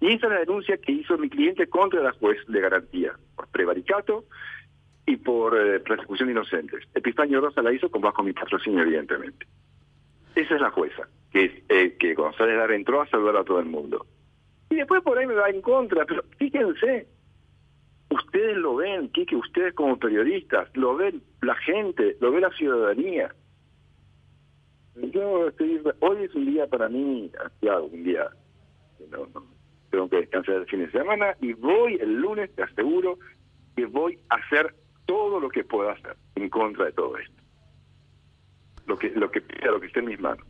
Y 0.00 0.12
esa 0.12 0.26
es 0.26 0.32
la 0.32 0.38
denuncia 0.40 0.76
que 0.76 0.92
hizo 0.92 1.16
mi 1.16 1.30
cliente 1.30 1.66
contra 1.68 2.02
la 2.02 2.12
juez 2.12 2.36
de 2.46 2.60
garantía, 2.60 3.12
por 3.34 3.48
prevaricato 3.48 4.26
y 5.08 5.16
por 5.16 5.58
eh, 5.58 5.80
persecución 5.80 6.28
de 6.28 6.32
inocentes. 6.32 6.84
Epifanio 6.94 7.40
Rosa 7.40 7.62
la 7.62 7.72
hizo 7.72 7.90
con 7.90 8.02
bajo 8.02 8.22
mi 8.22 8.34
patrocinio, 8.34 8.82
evidentemente. 8.82 9.46
Esa 10.34 10.54
es 10.54 10.60
la 10.60 10.70
jueza, 10.70 11.08
que, 11.32 11.64
eh, 11.66 11.96
que 11.98 12.12
González 12.12 12.58
Lara 12.58 12.76
entró 12.76 13.00
a 13.00 13.08
saludar 13.08 13.38
a 13.38 13.44
todo 13.44 13.58
el 13.58 13.64
mundo. 13.64 14.04
Y 14.68 14.76
después 14.76 15.02
por 15.02 15.16
ahí 15.16 15.26
me 15.26 15.32
va 15.32 15.48
en 15.48 15.62
contra, 15.62 16.04
pero 16.04 16.22
fíjense, 16.36 17.08
ustedes 18.10 18.58
lo 18.58 18.76
ven, 18.76 19.08
que 19.08 19.34
ustedes 19.34 19.72
como 19.72 19.98
periodistas, 19.98 20.68
lo 20.76 20.94
ven 20.94 21.22
la 21.40 21.54
gente, 21.54 22.18
lo 22.20 22.30
ve 22.30 22.42
la 22.42 22.50
ciudadanía. 22.50 23.34
Hoy 26.00 26.24
es 26.24 26.34
un 26.34 26.44
día 26.44 26.66
para 26.66 26.90
mí, 26.90 27.30
ya 27.62 27.80
un 27.80 28.04
día, 28.04 28.28
no, 29.10 29.26
tengo 29.90 30.10
que 30.10 30.16
descansar 30.16 30.56
el 30.56 30.66
fin 30.66 30.80
de 30.80 30.90
semana 30.90 31.34
y 31.40 31.54
voy 31.54 31.94
el 31.94 32.16
lunes, 32.16 32.54
te 32.54 32.62
aseguro, 32.62 33.18
que 33.74 33.86
voy 33.86 34.18
a 34.28 34.34
hacer 34.34 34.74
todo 35.08 35.40
lo 35.40 35.48
que 35.48 35.64
pueda 35.64 35.92
hacer 35.92 36.16
en 36.34 36.50
contra 36.50 36.84
de 36.84 36.92
todo 36.92 37.16
esto. 37.16 37.42
Lo 38.86 38.98
que 38.98 39.08
lo 39.10 39.30
que 39.30 39.42
lo 39.64 39.80
que 39.80 39.86
esté 39.86 40.00
en 40.00 40.04
mis 40.04 40.20
manos. 40.20 40.46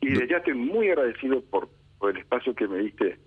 Y 0.00 0.10
de 0.10 0.26
ya 0.26 0.38
estoy 0.38 0.54
muy 0.54 0.90
agradecido 0.90 1.40
por, 1.42 1.68
por 1.98 2.10
el 2.10 2.16
espacio 2.18 2.56
que 2.56 2.66
me 2.66 2.78
diste 2.78 3.20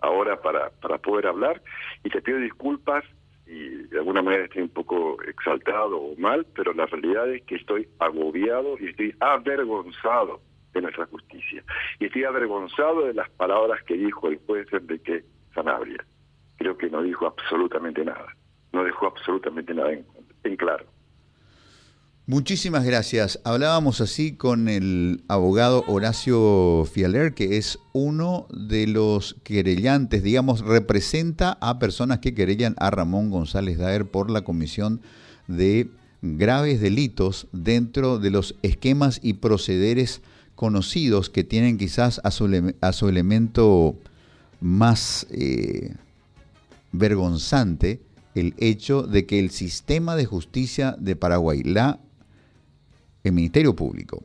ahora 0.00 0.42
para, 0.42 0.70
para 0.70 0.98
poder 0.98 1.28
hablar 1.28 1.62
y 2.02 2.10
te 2.10 2.20
pido 2.20 2.38
disculpas 2.38 3.04
y 3.46 3.68
de 3.86 3.98
alguna 3.98 4.22
manera 4.22 4.44
estoy 4.44 4.62
un 4.62 4.70
poco 4.70 5.22
exaltado 5.22 5.98
o 5.98 6.16
mal, 6.16 6.46
pero 6.54 6.72
la 6.72 6.86
realidad 6.86 7.30
es 7.32 7.42
que 7.44 7.54
estoy 7.54 7.88
agobiado 8.00 8.76
y 8.80 8.88
estoy 8.88 9.14
avergonzado 9.20 10.40
de 10.72 10.82
nuestra 10.82 11.06
justicia. 11.06 11.62
Y 12.00 12.06
estoy 12.06 12.24
avergonzado 12.24 13.06
de 13.06 13.14
las 13.14 13.30
palabras 13.30 13.82
que 13.84 13.94
dijo 13.94 14.28
el 14.28 14.38
juez 14.46 14.66
Enrique 14.72 15.24
Sanabria. 15.54 16.04
Creo 16.56 16.76
que 16.76 16.90
no 16.90 17.02
dijo 17.02 17.26
absolutamente 17.26 18.04
nada 18.04 18.34
no 18.74 18.84
dejó 18.84 19.06
absolutamente 19.06 19.72
nada 19.72 19.92
en, 19.92 20.56
claro. 20.56 20.84
Muchísimas 22.26 22.84
gracias. 22.84 23.40
Hablábamos 23.44 24.00
así 24.00 24.34
con 24.34 24.68
el 24.68 25.22
abogado 25.28 25.84
Horacio 25.86 26.86
Fialer, 26.90 27.34
que 27.34 27.58
es 27.58 27.78
uno 27.92 28.46
de 28.50 28.86
los 28.86 29.34
querellantes, 29.44 30.22
digamos, 30.22 30.60
representa 30.60 31.58
a 31.60 31.78
personas 31.78 32.20
que 32.20 32.34
querellan 32.34 32.74
a 32.78 32.90
Ramón 32.90 33.30
González 33.30 33.78
Daer 33.78 34.06
por 34.06 34.30
la 34.30 34.42
comisión 34.42 35.02
de 35.48 35.90
graves 36.22 36.80
delitos 36.80 37.46
dentro 37.52 38.18
de 38.18 38.30
los 38.30 38.54
esquemas 38.62 39.20
y 39.22 39.34
procederes 39.34 40.22
conocidos 40.54 41.28
que 41.28 41.44
tienen 41.44 41.76
quizás 41.76 42.22
a 42.24 42.30
su, 42.30 43.08
elemento 43.08 43.96
más 44.60 45.26
eh, 45.30 45.94
vergonzante 46.92 48.00
el 48.34 48.54
hecho 48.58 49.02
de 49.02 49.26
que 49.26 49.38
el 49.38 49.50
sistema 49.50 50.16
de 50.16 50.26
justicia 50.26 50.96
de 50.98 51.16
Paraguay, 51.16 51.62
la, 51.62 52.00
el 53.22 53.32
Ministerio 53.32 53.74
Público, 53.74 54.24